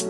Okay, 0.00 0.08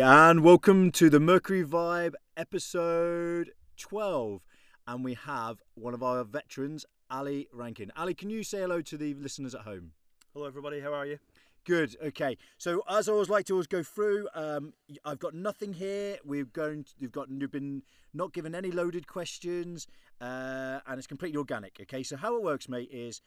and 0.00 0.42
welcome 0.42 0.90
to 0.90 1.08
the 1.08 1.20
Mercury 1.20 1.64
Vibe 1.64 2.14
episode 2.36 3.52
12. 3.76 4.42
And 4.88 5.04
we 5.04 5.14
have 5.14 5.62
one 5.74 5.94
of 5.94 6.02
our 6.02 6.24
veterans, 6.24 6.84
Ali 7.08 7.46
Rankin. 7.52 7.92
Ali, 7.96 8.14
can 8.14 8.28
you 8.28 8.42
say 8.42 8.62
hello 8.62 8.82
to 8.82 8.96
the 8.96 9.14
listeners 9.14 9.54
at 9.54 9.60
home? 9.60 9.92
Hello, 10.34 10.46
everybody. 10.46 10.80
How 10.80 10.94
are 10.94 11.06
you? 11.06 11.20
Good. 11.64 11.96
Okay. 12.02 12.36
So 12.58 12.82
as 12.88 13.08
I 13.08 13.12
always 13.12 13.28
like 13.28 13.46
to 13.46 13.52
always 13.52 13.68
go 13.68 13.82
through, 13.84 14.28
um, 14.34 14.72
I've 15.04 15.20
got 15.20 15.34
nothing 15.34 15.74
here. 15.74 16.18
We've 16.24 16.52
going. 16.52 16.84
To, 16.84 16.90
you've 16.98 17.12
got. 17.12 17.28
You've 17.30 17.52
been 17.52 17.82
not 18.12 18.32
given 18.32 18.54
any 18.54 18.72
loaded 18.72 19.06
questions, 19.06 19.86
uh, 20.20 20.80
and 20.86 20.98
it's 20.98 21.06
completely 21.06 21.38
organic. 21.38 21.78
Okay. 21.82 22.02
So 22.02 22.16
how 22.16 22.36
it 22.36 22.42
works, 22.42 22.68
mate, 22.68 22.88
is 22.90 23.22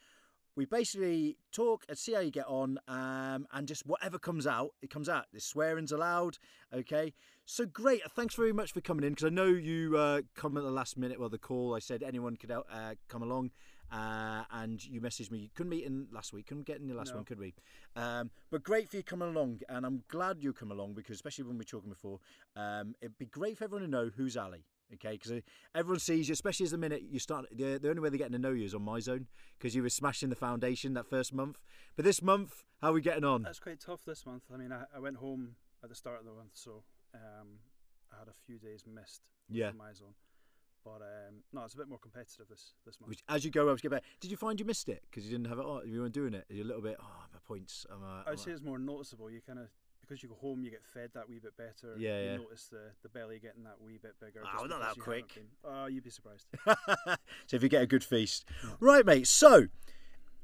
we 0.57 0.65
basically 0.65 1.37
talk 1.53 1.85
and 1.87 1.97
see 1.97 2.13
how 2.13 2.19
you 2.19 2.31
get 2.31 2.47
on, 2.47 2.77
um, 2.89 3.47
and 3.53 3.67
just 3.67 3.85
whatever 3.85 4.19
comes 4.19 4.45
out, 4.45 4.71
it 4.81 4.89
comes 4.89 5.07
out. 5.07 5.25
The 5.33 5.39
swearing's 5.39 5.93
allowed. 5.93 6.37
Okay. 6.73 7.13
So 7.45 7.65
great. 7.65 8.01
Thanks 8.11 8.35
very 8.35 8.51
much 8.53 8.73
for 8.73 8.81
coming 8.81 9.05
in 9.05 9.13
because 9.13 9.25
I 9.25 9.29
know 9.29 9.45
you 9.45 9.97
uh, 9.97 10.21
come 10.35 10.57
at 10.57 10.63
the 10.63 10.71
last 10.71 10.97
minute. 10.97 11.21
Well, 11.21 11.29
the 11.29 11.37
call 11.37 11.73
I 11.73 11.79
said 11.79 12.03
anyone 12.03 12.35
could 12.35 12.51
uh, 12.51 12.61
come 13.07 13.21
along. 13.21 13.51
Uh, 13.91 14.43
and 14.51 14.83
you 14.85 14.99
messaged 14.99 15.31
me. 15.31 15.39
You 15.39 15.49
couldn't 15.55 15.69
meet 15.69 15.85
in 15.85 16.07
last 16.11 16.33
week. 16.33 16.47
Couldn't 16.47 16.65
get 16.65 16.79
in 16.79 16.87
the 16.87 16.95
last 16.95 17.09
No. 17.11 17.17
one, 17.17 17.25
could 17.25 17.39
we? 17.39 17.53
Um, 17.95 18.31
but 18.51 18.63
great 18.63 18.89
for 18.89 18.97
you 18.97 19.03
coming 19.03 19.29
along, 19.29 19.61
and 19.69 19.85
I'm 19.85 20.03
glad 20.07 20.41
you 20.41 20.53
come 20.53 20.71
along 20.71 20.93
because 20.95 21.15
especially 21.15 21.43
when 21.45 21.55
we 21.55 21.59
were 21.59 21.63
talking 21.65 21.89
before, 21.89 22.19
um, 22.55 22.95
it'd 23.01 23.17
be 23.17 23.25
great 23.27 23.57
for 23.57 23.63
everyone 23.65 23.83
to 23.83 23.89
know 23.89 24.09
who's 24.15 24.35
Ali. 24.35 24.65
Okay, 24.93 25.13
because 25.13 25.41
everyone 25.73 25.99
sees 25.99 26.27
you, 26.29 26.33
especially 26.33 26.65
as 26.65 26.71
the 26.71 26.77
minute 26.77 27.01
you 27.01 27.17
start. 27.19 27.47
The, 27.51 27.79
the 27.79 27.89
only 27.89 28.01
way 28.01 28.09
they're 28.09 28.19
getting 28.19 28.33
to 28.33 28.39
know 28.39 28.51
you 28.51 28.65
is 28.65 28.75
on 28.75 28.81
Myzone 28.81 29.25
because 29.57 29.73
you 29.75 29.81
were 29.81 29.89
smashing 29.89 30.29
the 30.29 30.35
foundation 30.35 30.93
that 30.93 31.07
first 31.07 31.33
month. 31.33 31.57
But 31.95 32.05
this 32.05 32.21
month, 32.21 32.63
how 32.81 32.89
are 32.89 32.93
we 32.93 33.01
getting 33.01 33.23
on? 33.23 33.41
That's 33.43 33.59
quite 33.59 33.79
tough 33.79 34.05
this 34.05 34.27
month. 34.27 34.43
I 34.53 34.57
mean, 34.57 34.71
I, 34.71 34.83
I 34.95 34.99
went 34.99 35.17
home 35.17 35.55
at 35.83 35.89
the 35.89 35.95
start 35.95 36.19
of 36.19 36.25
the 36.25 36.33
month, 36.33 36.51
so 36.53 36.83
um, 37.15 37.59
I 38.13 38.19
had 38.19 38.27
a 38.27 38.33
few 38.45 38.59
days 38.59 38.83
missed 38.85 39.21
Yeah. 39.49 39.71
Myzone. 39.71 40.13
But 40.85 41.01
um, 41.01 41.41
no, 41.51 41.63
it's 41.63 41.73
a 41.73 41.77
bit 41.77 41.89
more 41.89 41.97
competitive 41.97 42.45
this 42.47 42.73
this 42.85 43.01
month. 43.01 43.09
Which, 43.09 43.23
as 43.27 43.43
you 43.43 43.49
go 43.49 43.69
up, 43.69 43.81
get 43.81 43.89
better. 43.89 44.05
Did 44.21 44.29
you 44.29 44.37
find 44.37 44.59
you 44.59 44.65
missed 44.65 44.87
it 44.87 45.01
because 45.09 45.25
you 45.25 45.31
didn't 45.31 45.49
have 45.49 45.57
it 45.57 45.65
on? 45.65 45.81
You 45.87 46.01
weren't 46.01 46.13
doing 46.13 46.35
it. 46.35 46.45
You're 46.47 46.63
a 46.63 46.67
little 46.67 46.83
bit. 46.83 46.97
Oh, 47.01 47.23
my 47.33 47.39
points. 47.47 47.87
I'm, 47.91 48.03
I'd 48.03 48.31
I'm, 48.31 48.37
say 48.37 48.51
uh," 48.51 48.53
it's 48.53 48.63
more 48.63 48.77
noticeable. 48.77 49.31
You 49.31 49.41
kind 49.41 49.57
of 49.57 49.65
because 50.01 50.21
you 50.21 50.29
go 50.29 50.35
home, 50.35 50.63
you 50.63 50.69
get 50.69 50.83
fed 50.85 51.09
that 51.15 51.27
wee 51.27 51.39
bit 51.39 51.57
better. 51.57 51.95
Yeah, 51.97 52.19
you 52.19 52.25
yeah. 52.25 52.37
notice 52.37 52.67
the, 52.71 52.91
the 53.01 53.09
belly 53.09 53.39
getting 53.39 53.63
that 53.63 53.81
wee 53.81 53.97
bit 53.99 54.13
bigger. 54.19 54.41
Well, 54.43 54.67
not 54.67 54.79
that 54.81 55.01
quick. 55.01 55.43
Oh, 55.63 55.87
you'd 55.87 56.03
be 56.03 56.11
surprised. 56.11 56.45
so 57.47 57.55
if 57.55 57.63
you 57.63 57.69
get 57.69 57.81
a 57.81 57.87
good 57.87 58.03
feast, 58.03 58.45
right, 58.79 59.03
mate. 59.03 59.25
So 59.25 59.65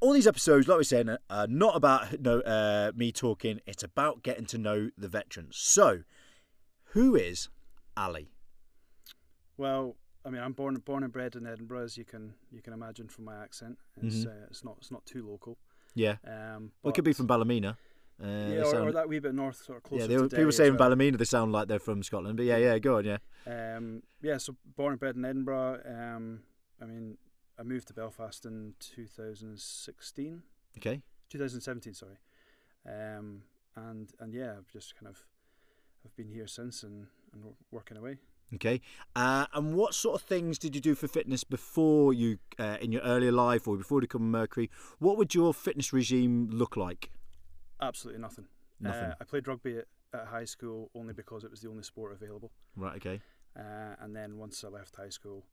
all 0.00 0.12
these 0.12 0.26
episodes, 0.26 0.66
like 0.66 0.78
we 0.78 0.84
said, 0.84 1.18
are 1.30 1.46
not 1.46 1.76
about 1.76 2.20
no 2.20 2.40
uh, 2.40 2.90
me 2.96 3.12
talking. 3.12 3.60
It's 3.64 3.84
about 3.84 4.24
getting 4.24 4.46
to 4.46 4.58
know 4.58 4.90
the 4.98 5.08
veterans. 5.08 5.56
So, 5.56 6.00
who 6.86 7.14
is 7.14 7.48
Ali? 7.96 8.32
well, 9.56 9.96
I 10.24 10.30
mean, 10.30 10.40
I'm 10.42 10.52
born 10.52 10.74
born 10.76 11.02
and 11.02 11.12
bred 11.12 11.34
in 11.36 11.46
Edinburgh, 11.46 11.84
as 11.84 11.96
you 11.96 12.04
can 12.04 12.34
you 12.50 12.60
can 12.62 12.72
imagine 12.72 13.08
from 13.08 13.24
my 13.24 13.42
accent. 13.42 13.78
It's 14.02 14.24
Mhm. 14.24 14.28
uh, 14.28 14.46
it's 14.50 14.64
not 14.64 14.76
it's 14.78 14.90
not 14.90 15.04
too 15.06 15.26
local. 15.28 15.58
Yeah, 15.94 16.16
Um, 16.24 16.72
well, 16.82 16.90
it 16.90 16.94
could 16.94 17.04
be 17.04 17.12
from 17.12 17.26
Ballymena. 17.26 17.76
Uh, 18.22 18.26
yeah, 18.26 18.62
or, 18.64 18.88
or 18.88 18.92
that 18.92 19.08
wee 19.08 19.18
bit 19.18 19.34
north, 19.34 19.56
sort 19.56 19.78
of 19.78 19.82
closer 19.82 20.10
yeah, 20.10 20.26
people 20.28 20.52
say 20.52 20.68
in 20.68 20.76
well. 20.76 20.88
Ballymena 20.90 21.18
they 21.18 21.24
sound 21.24 21.52
like 21.52 21.68
they're 21.68 21.78
from 21.80 22.02
Scotland. 22.02 22.36
But 22.36 22.46
yeah, 22.46 22.56
yeah, 22.56 22.78
go 22.78 22.96
on, 22.98 23.04
yeah. 23.04 23.18
Um, 23.46 24.02
yeah, 24.22 24.38
so 24.38 24.56
born 24.76 24.92
and 24.92 25.00
bred 25.00 25.16
in 25.16 25.24
Edinburgh. 25.24 25.82
Um, 25.84 26.42
I 26.80 26.84
mean, 26.86 27.18
I 27.58 27.62
moved 27.64 27.88
to 27.88 27.94
Belfast 27.94 28.46
in 28.46 28.74
2016, 28.80 30.42
Okay, 30.78 31.02
2017, 31.30 31.94
sorry. 31.94 32.16
Um, 32.86 33.42
and 33.76 34.12
and 34.20 34.32
yeah, 34.32 34.54
I've 34.58 34.68
just 34.72 34.94
kind 34.94 35.08
of 35.08 35.26
I've 36.04 36.14
been 36.16 36.28
here 36.28 36.46
since 36.46 36.82
and 36.82 37.08
and 37.32 37.54
working 37.70 37.96
away. 37.96 38.18
Okay. 38.54 38.80
Uh, 39.16 39.46
and 39.54 39.74
what 39.74 39.94
sort 39.94 40.20
of 40.20 40.26
things 40.26 40.58
did 40.58 40.74
you 40.74 40.80
do 40.80 40.94
for 40.94 41.08
fitness 41.08 41.44
before 41.44 42.12
you, 42.12 42.38
uh, 42.58 42.76
in 42.80 42.92
your 42.92 43.02
earlier 43.02 43.32
life 43.32 43.66
or 43.66 43.76
before 43.76 43.98
you 43.98 44.02
become 44.02 44.30
Mercury? 44.30 44.70
What 44.98 45.16
would 45.16 45.34
your 45.34 45.52
fitness 45.54 45.92
regime 45.92 46.48
look 46.50 46.76
like? 46.76 47.10
Absolutely 47.80 48.20
nothing. 48.20 48.46
Nothing. 48.80 49.10
Uh, 49.10 49.14
I 49.20 49.24
played 49.24 49.48
rugby 49.48 49.78
at, 49.78 49.86
at 50.12 50.26
high 50.26 50.44
school 50.44 50.90
only 50.94 51.14
because 51.14 51.44
it 51.44 51.50
was 51.50 51.60
the 51.60 51.68
only 51.68 51.82
sport 51.82 52.12
available. 52.12 52.50
Right. 52.76 52.96
Okay. 52.96 53.20
Uh, 53.58 53.94
and 54.00 54.14
then 54.14 54.38
once 54.38 54.64
I 54.64 54.68
left 54.68 54.96
high 54.96 55.08
school, 55.08 55.44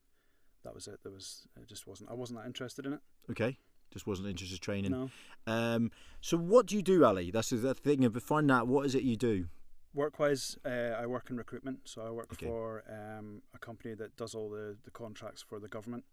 that 0.64 0.74
was 0.74 0.88
it. 0.88 1.00
There 1.04 1.12
was 1.12 1.48
it 1.60 1.68
just 1.68 1.88
wasn't. 1.88 2.10
I 2.10 2.14
wasn't 2.14 2.40
that 2.40 2.46
interested 2.46 2.86
in 2.86 2.94
it. 2.94 3.00
Okay. 3.32 3.58
Just 3.92 4.06
wasn't 4.06 4.28
interested 4.28 4.56
in 4.58 4.62
training. 4.62 4.92
No. 4.92 5.10
Um, 5.48 5.92
so 6.22 6.38
what 6.38 6.68
do 6.68 6.76
you 6.76 6.82
do, 6.82 7.04
Ali? 7.04 7.32
That's 7.32 7.50
the 7.50 7.74
thing 7.74 8.06
of 8.06 8.22
finding 8.22 8.56
out 8.56 8.68
what 8.68 8.86
is 8.86 8.94
it 8.94 9.04
you 9.04 9.16
do. 9.16 9.48
Work-wise, 9.94 10.58
uh, 10.66 10.70
I 11.02 11.06
work 11.08 11.30
in 11.32 11.38
recruitment, 11.38 11.80
so 11.86 12.04
I 12.04 12.12
work 12.12 12.32
Okay. 12.34 12.46
for 12.46 12.84
um, 12.88 13.42
a 13.56 13.58
company 13.58 13.96
that 13.96 14.16
does 14.16 14.36
all 14.36 14.50
the, 14.50 14.78
the 14.84 14.92
contracts 14.92 15.42
for 15.42 15.60
the 15.60 15.68
government, 15.68 16.04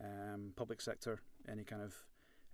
um, 0.00 0.52
public 0.54 0.80
sector, 0.80 1.20
any 1.50 1.64
kind 1.64 1.82
of 1.82 1.94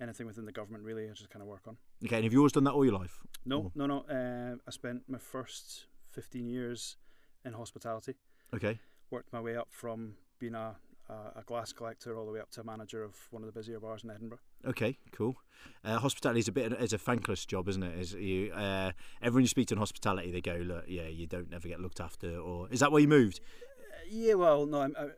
anything 0.01 0.27
within 0.27 0.47
the 0.47 0.53
government. 0.53 0.83
Really, 0.83 1.05
I 1.09 1.13
just 1.13 1.29
kind 1.29 1.43
of 1.43 1.49
work 1.49 1.63
on. 1.69 1.77
Okay, 2.05 2.17
and 2.17 2.25
have 2.25 2.33
you 2.33 2.39
always 2.39 2.53
done 2.53 2.65
that 2.65 2.73
all 2.73 2.85
your 2.85 2.95
life? 2.99 3.21
No, 3.45 3.65
Oh. 3.67 3.73
no, 3.75 3.87
no. 3.87 3.99
Uh, 4.09 4.57
I 4.67 4.71
spent 4.71 5.03
my 5.07 5.19
first 5.19 5.87
fifteen 6.11 6.47
years 6.49 6.97
in 7.45 7.53
hospitality. 7.53 8.15
Okay. 8.55 8.81
Worked 9.11 9.33
my 9.35 9.41
way 9.43 9.57
up 9.57 9.69
from 9.71 10.15
being 10.39 10.55
a, 10.55 10.77
a, 11.11 11.15
a 11.37 11.43
glass 11.45 11.73
collector 11.75 12.17
all 12.19 12.25
the 12.25 12.33
way 12.33 12.41
up 12.41 12.51
to 12.53 12.63
a 12.63 12.65
manager 12.65 13.03
of 13.05 13.15
one 13.31 13.43
of 13.43 13.47
the 13.47 13.53
busier 13.53 13.79
bars 13.81 14.03
in 14.03 14.11
Edinburgh. 14.11 14.41
Okay, 14.67 14.99
cool. 15.13 15.37
Uh, 15.85 15.99
hospitality 15.99 16.41
is 16.41 16.49
a 16.49 16.53
bit 16.53 16.73
is 16.75 16.93
a 16.93 16.99
thankless 16.99 17.45
job, 17.47 17.69
isn't 17.69 17.83
it? 17.83 17.99
Is 17.99 18.13
you 18.15 18.53
uh, 18.53 18.93
everyone 19.23 19.43
you 19.45 19.49
speak 19.49 19.69
to 19.69 19.75
in 19.75 19.79
hospitality, 19.79 20.31
they 20.31 20.41
go, 20.41 20.55
look, 20.65 20.85
yeah, 20.89 21.07
you 21.07 21.27
don't 21.27 21.53
ever 21.53 21.69
get 21.69 21.81
looked 21.81 22.01
after, 22.01 22.39
or 22.39 22.69
is 22.71 22.81
that 22.81 22.91
why 22.93 22.99
you 23.01 23.09
moved? 23.09 23.41
Uh, 23.41 23.97
yeah, 24.11 24.35
well, 24.35 24.67
no. 24.67 24.83
I'm, 24.83 24.95
I, 24.99 25.09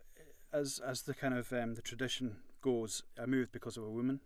as 0.52 0.80
as 0.84 1.02
the 1.02 1.14
kind 1.14 1.34
of 1.34 1.52
um, 1.52 1.74
the 1.74 1.82
tradition 1.82 2.36
goes, 2.62 3.02
I 3.20 3.26
moved 3.26 3.52
because 3.52 3.76
of 3.76 3.84
a 3.84 3.90
woman. 3.90 4.20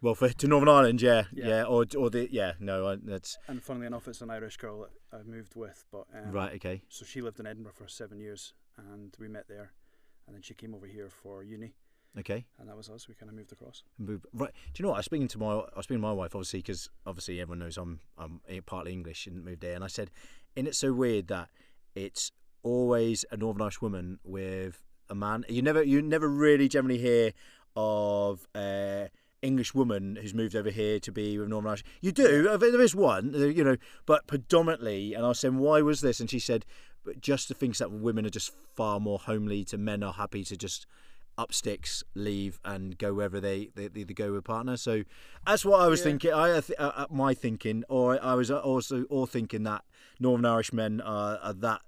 Well, 0.00 0.14
for 0.14 0.28
to 0.30 0.46
Northern 0.48 0.68
Ireland, 0.68 1.00
yeah, 1.00 1.24
yeah, 1.32 1.46
Yeah. 1.48 1.62
or 1.64 1.84
or 1.96 2.10
the 2.10 2.28
yeah, 2.30 2.52
no, 2.58 2.88
I, 2.88 2.96
that's 3.02 3.38
And 3.46 3.62
funnily 3.62 3.86
enough, 3.86 4.08
it's 4.08 4.20
an 4.20 4.30
Irish 4.30 4.56
girl 4.56 4.80
that 5.10 5.18
I 5.20 5.22
moved 5.22 5.54
with. 5.54 5.84
But 5.92 6.06
um, 6.14 6.32
right. 6.32 6.54
Okay, 6.54 6.82
So 6.88 7.04
she 7.04 7.20
lived 7.22 7.38
in 7.40 7.46
Edinburgh 7.46 7.74
for 7.76 7.86
seven 7.88 8.18
years, 8.18 8.52
and 8.76 9.14
we 9.18 9.28
met 9.28 9.46
there, 9.48 9.72
and 10.26 10.34
then 10.34 10.42
she 10.42 10.54
came 10.54 10.74
over 10.74 10.86
here 10.86 11.08
for 11.08 11.42
uni, 11.42 11.74
okay. 12.18 12.44
and 12.58 12.68
that 12.68 12.76
was 12.76 12.88
us. 12.90 13.08
We 13.08 13.14
kind 13.14 13.30
of 13.30 13.36
moved 13.36 13.52
across. 13.52 13.82
Move- 13.98 14.26
Right. 14.32 14.52
Do 14.72 14.80
you 14.80 14.82
know 14.84 14.90
what? 14.90 14.96
I 14.96 14.98
was 15.00 15.06
speaking 15.06 15.28
to 15.28 15.38
my 15.38 15.46
I 15.52 15.76
was 15.76 15.84
speaking 15.84 15.98
to 16.02 16.06
my 16.08 16.12
wife, 16.12 16.34
obviously, 16.34 16.60
because 16.60 16.88
obviously 17.06 17.40
everyone 17.40 17.60
knows 17.60 17.76
I'm 17.76 18.00
I'm 18.18 18.40
partly 18.66 18.92
English 18.92 19.26
and 19.26 19.44
moved 19.44 19.60
there, 19.60 19.74
and 19.74 19.84
I 19.84 19.88
said, 19.88 20.10
"Isn't 20.56 20.66
it 20.68 20.74
so 20.76 20.92
weird 20.92 21.28
that 21.28 21.48
it's 21.94 22.32
always 22.62 23.24
a 23.30 23.36
Northern 23.36 23.62
Irish 23.62 23.80
woman 23.82 24.18
with 24.24 24.82
a 25.10 25.14
man? 25.14 25.44
You 25.48 25.62
never 25.62 25.82
you 25.82 26.00
never 26.02 26.28
really 26.28 26.68
generally 26.68 26.98
hear 26.98 27.32
of 27.76 28.46
uh, 28.54 29.06
English 29.40 29.74
woman 29.74 30.16
who's 30.20 30.34
moved 30.34 30.54
over 30.54 30.70
here 30.70 31.00
to 31.00 31.10
be 31.12 31.38
with 31.38 31.48
Northern 31.48 31.68
Irish. 31.70 31.84
You 32.00 32.12
do. 32.12 32.48
uh, 32.50 32.56
There 32.56 32.80
is 32.80 32.94
one, 32.94 33.34
uh, 33.34 33.38
you 33.46 33.64
know, 33.64 33.76
but 34.06 34.26
predominantly. 34.26 35.14
And 35.14 35.24
I 35.24 35.28
was 35.28 35.40
saying, 35.40 35.56
why 35.58 35.80
was 35.82 36.00
this? 36.02 36.20
And 36.20 36.30
she 36.30 36.38
said, 36.38 36.64
but 37.04 37.20
just 37.20 37.48
the 37.48 37.54
things 37.54 37.78
that 37.78 37.90
women 37.90 38.24
are 38.26 38.30
just 38.30 38.52
far 38.76 39.00
more 39.00 39.18
homely 39.18 39.64
to 39.64 39.78
men 39.78 40.02
are 40.02 40.12
happy 40.12 40.44
to 40.44 40.56
just 40.56 40.86
up 41.38 41.52
sticks, 41.52 42.04
leave, 42.14 42.60
and 42.64 42.98
go 42.98 43.14
wherever 43.14 43.40
they 43.40 43.70
they, 43.74 43.88
they, 43.88 44.04
go 44.04 44.30
with 44.30 44.40
a 44.40 44.42
partner. 44.42 44.76
So 44.76 45.02
that's 45.46 45.64
what 45.64 45.80
I 45.80 45.86
was 45.88 46.00
Yeah. 46.00 46.04
thinking. 46.04 46.32
I 46.32 46.60
th- 46.60 46.78
uh, 46.78 46.92
uh, 46.94 47.06
my 47.10 47.34
thinking, 47.34 47.84
or 47.88 48.22
I 48.22 48.34
was 48.34 48.50
also 48.50 49.04
all 49.04 49.26
thinking 49.26 49.62
that 49.64 49.84
Northern 50.20 50.44
Irish 50.44 50.72
men 50.72 51.00
are, 51.00 51.38
are 51.42 51.52
that 51.54 51.80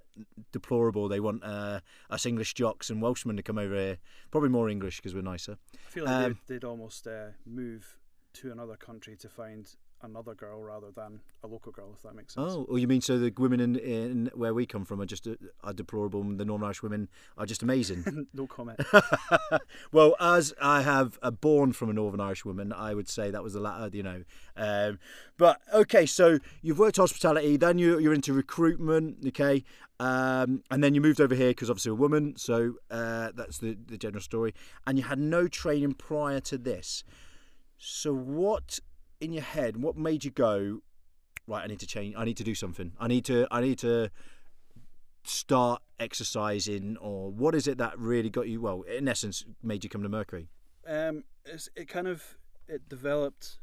deplorable. 0.52 1.08
They 1.08 1.20
want 1.20 1.42
uh, 1.44 1.80
us 2.10 2.24
English 2.26 2.54
jocks 2.54 2.90
and 2.90 3.02
Welshmen 3.02 3.36
to 3.36 3.42
come 3.42 3.58
over 3.58 3.74
here. 3.74 3.98
Probably 4.30 4.48
more 4.48 4.68
English 4.68 4.96
because 4.98 5.14
we're 5.14 5.22
nicer. 5.22 5.58
I 5.74 5.90
feel 5.90 6.04
like 6.04 6.14
Um, 6.14 6.38
they'd, 6.48 6.54
they'd 6.54 6.64
almost 6.64 7.06
uh, 7.06 7.28
move 7.44 7.98
to 8.34 8.50
another 8.52 8.76
country 8.76 9.16
to 9.16 9.28
find 9.28 9.74
another 10.04 10.34
girl 10.34 10.62
rather 10.62 10.90
than 10.90 11.20
a 11.42 11.46
local 11.46 11.72
girl, 11.72 11.90
if 11.94 12.02
that 12.02 12.14
makes 12.14 12.34
sense. 12.34 12.52
Oh, 12.52 12.66
or 12.68 12.78
you 12.78 12.86
mean 12.86 13.00
so 13.00 13.18
the 13.18 13.32
women 13.36 13.60
in, 13.60 13.76
in 13.76 14.30
where 14.34 14.54
we 14.54 14.66
come 14.66 14.84
from 14.84 15.00
are 15.00 15.06
just 15.06 15.26
uh, 15.26 15.34
are 15.62 15.72
deplorable, 15.72 16.20
and 16.20 16.38
the 16.38 16.44
Northern 16.44 16.66
Irish 16.66 16.82
women 16.82 17.08
are 17.36 17.46
just 17.46 17.62
amazing? 17.62 18.26
no 18.34 18.46
comment. 18.46 18.80
well, 19.92 20.14
as 20.20 20.54
I 20.60 20.82
have 20.82 21.18
uh, 21.22 21.30
born 21.30 21.72
from 21.72 21.90
a 21.90 21.92
Northern 21.92 22.20
Irish 22.20 22.44
woman, 22.44 22.72
I 22.72 22.94
would 22.94 23.08
say 23.08 23.30
that 23.30 23.42
was 23.42 23.54
the 23.54 23.60
latter, 23.60 23.94
you 23.96 24.02
know. 24.02 24.24
Um, 24.56 24.98
but 25.36 25.60
okay, 25.72 26.06
so 26.06 26.38
you've 26.62 26.78
worked 26.78 26.96
hospitality, 26.96 27.56
then 27.56 27.78
you, 27.78 27.98
you're 27.98 28.14
into 28.14 28.32
recruitment, 28.32 29.18
okay, 29.28 29.64
um, 30.00 30.62
and 30.70 30.82
then 30.82 30.94
you 30.94 31.00
moved 31.00 31.20
over 31.20 31.34
here 31.34 31.50
because 31.50 31.70
obviously 31.70 31.90
a 31.90 31.94
woman. 31.94 32.36
So 32.36 32.74
uh, 32.90 33.30
that's 33.34 33.58
the 33.58 33.76
the 33.86 33.96
general 33.96 34.22
story. 34.22 34.54
And 34.86 34.98
you 34.98 35.04
had 35.04 35.18
no 35.18 35.48
training 35.48 35.94
prior 35.94 36.40
to 36.40 36.58
this. 36.58 37.04
So 37.78 38.14
what 38.14 38.80
in 39.20 39.32
your 39.32 39.42
head? 39.42 39.76
What 39.76 39.96
made 39.96 40.24
you 40.24 40.30
go? 40.30 40.80
Right, 41.46 41.64
I 41.64 41.66
need 41.66 41.80
to 41.80 41.86
change. 41.86 42.14
I 42.16 42.24
need 42.24 42.36
to 42.38 42.44
do 42.44 42.54
something. 42.54 42.92
I 42.98 43.08
need 43.08 43.24
to. 43.26 43.46
I 43.50 43.60
need 43.60 43.78
to 43.80 44.10
start 45.24 45.82
exercising, 45.98 46.96
or 46.98 47.30
what 47.30 47.54
is 47.54 47.66
it 47.66 47.78
that 47.78 47.98
really 47.98 48.30
got 48.30 48.48
you? 48.48 48.60
Well, 48.60 48.82
in 48.82 49.08
essence, 49.08 49.44
made 49.62 49.84
you 49.84 49.90
come 49.90 50.02
to 50.02 50.08
Mercury. 50.08 50.48
Um, 50.86 51.24
it's, 51.44 51.68
it 51.76 51.88
kind 51.88 52.06
of 52.06 52.36
it 52.68 52.88
developed 52.88 53.58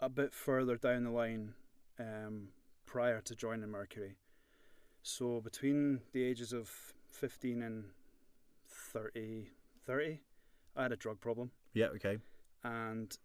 a 0.00 0.08
bit 0.08 0.32
further 0.32 0.76
down 0.76 1.04
the 1.04 1.10
line 1.10 1.54
um, 1.98 2.48
prior 2.86 3.20
to 3.22 3.34
joining 3.34 3.70
Mercury. 3.70 4.16
So 5.02 5.40
between 5.40 6.00
the 6.12 6.22
ages 6.22 6.52
of 6.52 6.70
15 7.08 7.62
and 7.62 7.84
30, 8.68 9.48
30 9.86 10.20
I 10.76 10.82
had 10.82 10.92
a 10.92 10.96
drug 10.96 11.20
problem. 11.20 11.50
Yeah. 11.74 11.86
Okay. 11.86 12.18
And 12.62 13.16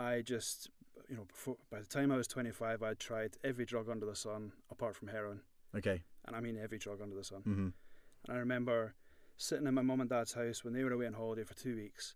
I 0.00 0.22
just, 0.22 0.70
you 1.08 1.16
know, 1.16 1.24
before, 1.24 1.56
by 1.70 1.78
the 1.78 1.86
time 1.86 2.10
I 2.10 2.16
was 2.16 2.26
25, 2.26 2.82
I'd 2.82 2.98
tried 2.98 3.36
every 3.44 3.66
drug 3.66 3.90
under 3.90 4.06
the 4.06 4.16
sun 4.16 4.52
apart 4.70 4.96
from 4.96 5.08
heroin. 5.08 5.40
Okay. 5.76 6.02
And 6.26 6.34
I 6.34 6.40
mean 6.40 6.58
every 6.62 6.78
drug 6.78 7.02
under 7.02 7.14
the 7.16 7.24
sun. 7.24 7.40
Mm-hmm. 7.40 7.68
And 8.28 8.36
I 8.36 8.36
remember 8.36 8.94
sitting 9.36 9.66
in 9.66 9.74
my 9.74 9.82
mum 9.82 10.00
and 10.00 10.08
dad's 10.08 10.32
house 10.32 10.64
when 10.64 10.72
they 10.72 10.82
were 10.84 10.92
away 10.92 11.06
on 11.06 11.12
holiday 11.12 11.44
for 11.44 11.54
two 11.54 11.76
weeks 11.76 12.14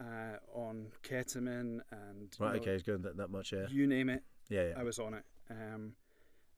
uh, 0.00 0.38
on 0.52 0.88
ketamine 1.02 1.80
and 1.90 2.36
Right. 2.38 2.40
you 2.40 2.46
know, 2.46 2.62
okay. 2.62 2.70
It's 2.72 2.82
going 2.82 3.02
that, 3.02 3.16
that 3.16 3.30
much. 3.30 3.52
Yeah. 3.52 3.66
you 3.68 3.86
name 3.86 4.08
it, 4.08 4.22
Yeah. 4.48 4.68
Yeah. 4.68 4.74
I 4.76 4.82
was 4.82 4.98
on 4.98 5.14
it. 5.14 5.24
Um, 5.50 5.92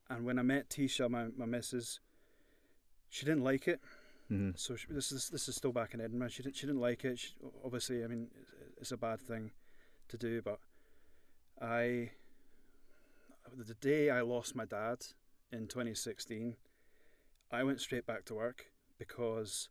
and 0.09 0.25
when 0.25 0.39
I 0.39 0.41
met 0.41 0.69
Tisha, 0.69 1.09
my, 1.09 1.27
my 1.35 1.45
missus, 1.45 1.99
she 3.09 3.25
didn't 3.25 3.43
like 3.43 3.67
it. 3.67 3.79
Mm-hmm. 4.31 4.51
So 4.55 4.75
she, 4.75 4.87
this 4.89 5.11
is 5.11 5.29
this 5.29 5.47
is 5.47 5.55
still 5.55 5.71
back 5.71 5.93
in 5.93 6.01
Edinburgh. 6.01 6.27
She 6.29 6.43
didn't 6.43 6.57
she 6.57 6.67
didn't 6.67 6.81
like 6.81 7.05
it. 7.05 7.17
She, 7.17 7.29
obviously, 7.63 8.03
I 8.03 8.07
mean, 8.07 8.27
it's, 8.41 8.51
it's 8.81 8.91
a 8.91 8.97
bad 8.97 9.21
thing 9.21 9.51
to 10.09 10.17
do, 10.17 10.41
but 10.41 10.59
I 11.61 12.11
the 13.57 13.73
day 13.75 14.09
I 14.09 14.21
lost 14.21 14.55
my 14.55 14.65
dad 14.65 14.99
in 15.51 15.67
2016, 15.67 16.55
I 17.51 17.63
went 17.63 17.79
straight 17.81 18.05
back 18.05 18.25
to 18.25 18.35
work 18.35 18.65
because 18.99 19.69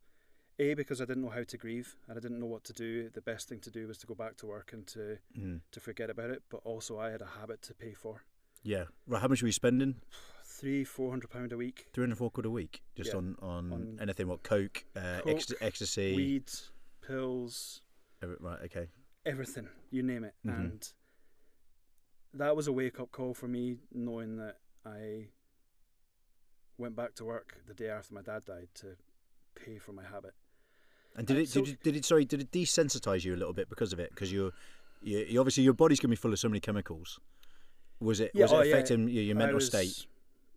a 0.58 0.72
because 0.74 1.00
I 1.00 1.04
didn't 1.04 1.22
know 1.22 1.28
how 1.30 1.42
to 1.44 1.56
grieve 1.58 1.94
and 2.08 2.16
I 2.16 2.20
didn't 2.20 2.40
know 2.40 2.46
what 2.46 2.64
to 2.64 2.72
do. 2.72 3.10
The 3.10 3.20
best 3.20 3.48
thing 3.48 3.60
to 3.60 3.70
do 3.70 3.86
was 3.86 3.98
to 3.98 4.06
go 4.06 4.14
back 4.14 4.36
to 4.38 4.46
work 4.46 4.72
and 4.72 4.86
to 4.88 5.18
Mm-hmm. 5.38 5.56
to 5.72 5.80
forget 5.80 6.08
about 6.10 6.30
it. 6.30 6.42
But 6.50 6.60
also, 6.64 6.98
I 6.98 7.10
had 7.10 7.20
a 7.22 7.26
habit 7.40 7.60
to 7.62 7.74
pay 7.74 7.92
for 7.92 8.24
Yeah. 8.62 8.84
Right. 9.06 9.20
How 9.20 9.28
much 9.28 9.42
were 9.42 9.48
you 9.48 9.52
spending? 9.52 9.96
three 10.44 10.84
four 10.84 11.10
hundred 11.10 11.28
pound 11.30 11.52
a 11.52 11.56
week. 11.58 11.88
Three 11.92 12.04
hundred 12.04 12.16
four 12.16 12.30
quid 12.30 12.46
a 12.46 12.50
week, 12.50 12.82
just 12.96 13.10
Yeah. 13.10 13.18
on, 13.18 13.36
on 13.42 13.72
On 13.72 13.98
anything. 14.00 14.26
What 14.26 14.42
coke, 14.42 14.84
uh, 14.96 15.20
coke, 15.22 15.42
ecstasy. 15.60 16.16
Weed, 16.16 16.50
pills, 17.06 17.82
right. 18.40 18.60
Okay. 18.64 18.88
Everything, 19.26 19.68
you 19.90 20.02
name 20.02 20.24
it. 20.24 20.34
Mhm. 20.44 20.54
And 20.54 20.92
that 22.32 22.56
was 22.56 22.66
a 22.66 22.72
wake 22.72 22.98
up 23.00 23.10
call 23.12 23.34
for 23.34 23.48
me, 23.48 23.78
knowing 23.92 24.36
that 24.36 24.60
I 24.84 25.28
went 26.78 26.94
back 26.96 27.14
to 27.16 27.24
work 27.24 27.58
the 27.66 27.74
day 27.74 27.88
after 27.88 28.14
my 28.14 28.22
dad 28.22 28.44
died 28.44 28.68
to 28.76 28.96
pay 29.54 29.78
for 29.78 29.92
my 29.92 30.04
habit. 30.04 30.34
And 31.14 31.26
did 31.26 31.36
Uh, 31.36 31.40
it? 31.40 31.48
so- 31.48 31.60
did, 31.60 31.68
you, 31.68 31.76
did 31.82 31.96
it? 31.96 32.04
Sorry. 32.04 32.24
Did 32.24 32.40
it 32.42 32.50
desensitize 32.50 33.24
you 33.24 33.34
a 33.34 33.38
little 33.38 33.54
bit 33.54 33.68
because 33.68 33.92
of 33.92 33.98
it? 33.98 34.10
Because 34.10 34.30
you're, 34.32 34.52
you, 35.02 35.18
you 35.20 35.40
obviously 35.40 35.62
your 35.64 35.72
body's 35.74 35.98
gonna 36.00 36.12
be 36.12 36.16
full 36.16 36.32
of 36.32 36.38
so 36.38 36.48
many 36.48 36.60
chemicals. 36.60 37.18
Was 38.00 38.20
it? 38.20 38.30
Yeah, 38.34 38.42
was 38.44 38.52
it 38.52 38.54
oh, 38.56 38.62
yeah. 38.62 38.74
affecting 38.74 39.08
your, 39.08 39.22
your 39.24 39.36
I 39.36 39.38
mental 39.38 39.54
was- 39.56 39.66
state? 39.68 40.06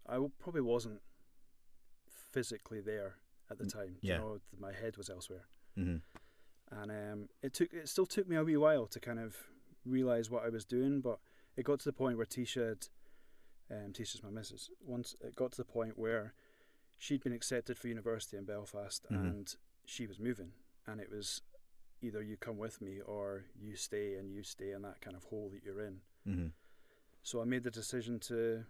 I 0.07 0.17
probably 0.39 0.61
wasn't 0.61 1.01
physically 2.31 2.81
there 2.81 3.15
at 3.49 3.57
the 3.57 3.63
Mm, 3.65 3.71
time. 3.73 3.97
yeah. 4.01 4.15
You 4.15 4.19
know, 4.21 4.41
my 4.59 4.71
head 4.73 4.97
was 4.97 5.09
elsewhere. 5.09 5.45
hmm 5.75 5.97
and 6.71 6.91
um, 6.91 7.29
it 7.41 7.53
took 7.53 7.73
it 7.73 7.87
still 7.89 8.05
took 8.05 8.27
me 8.27 8.35
a 8.35 8.43
wee 8.43 8.57
while 8.57 8.85
to 8.87 8.99
kind 8.99 9.19
of 9.19 9.35
realize 9.85 10.29
what 10.29 10.43
I 10.45 10.49
was 10.49 10.65
doing, 10.65 11.01
but 11.01 11.19
it 11.55 11.63
got 11.63 11.79
to 11.79 11.85
the 11.85 11.93
point 11.93 12.17
where 12.17 12.25
Tisha 12.25 12.69
had, 12.69 12.87
um, 13.71 13.93
Tisha's 13.93 14.23
my 14.23 14.29
missus. 14.29 14.69
Once 14.85 15.15
it 15.21 15.35
got 15.35 15.51
to 15.51 15.57
the 15.57 15.65
point 15.65 15.97
where 15.97 16.33
she'd 16.97 17.23
been 17.23 17.33
accepted 17.33 17.77
for 17.77 17.87
university 17.87 18.37
in 18.37 18.45
Belfast, 18.45 19.05
Mhm. 19.09 19.19
and 19.29 19.55
she 19.85 20.05
was 20.05 20.19
moving, 20.19 20.53
and 20.85 20.99
it 21.01 21.09
was 21.09 21.41
either 22.01 22.21
you 22.21 22.37
come 22.37 22.57
with 22.57 22.81
me 22.81 23.01
or 23.01 23.45
you 23.59 23.75
stay, 23.75 24.15
and 24.15 24.31
you 24.31 24.43
stay 24.43 24.71
in 24.71 24.81
that 24.83 25.01
kind 25.01 25.15
of 25.15 25.23
hole 25.25 25.49
that 25.49 25.63
you're 25.63 25.81
in. 25.81 26.01
hmm 26.25 26.47
So 27.23 27.41
I 27.41 27.45
made 27.45 27.63
the 27.63 27.71
decision 27.71 28.19
to 28.21 28.65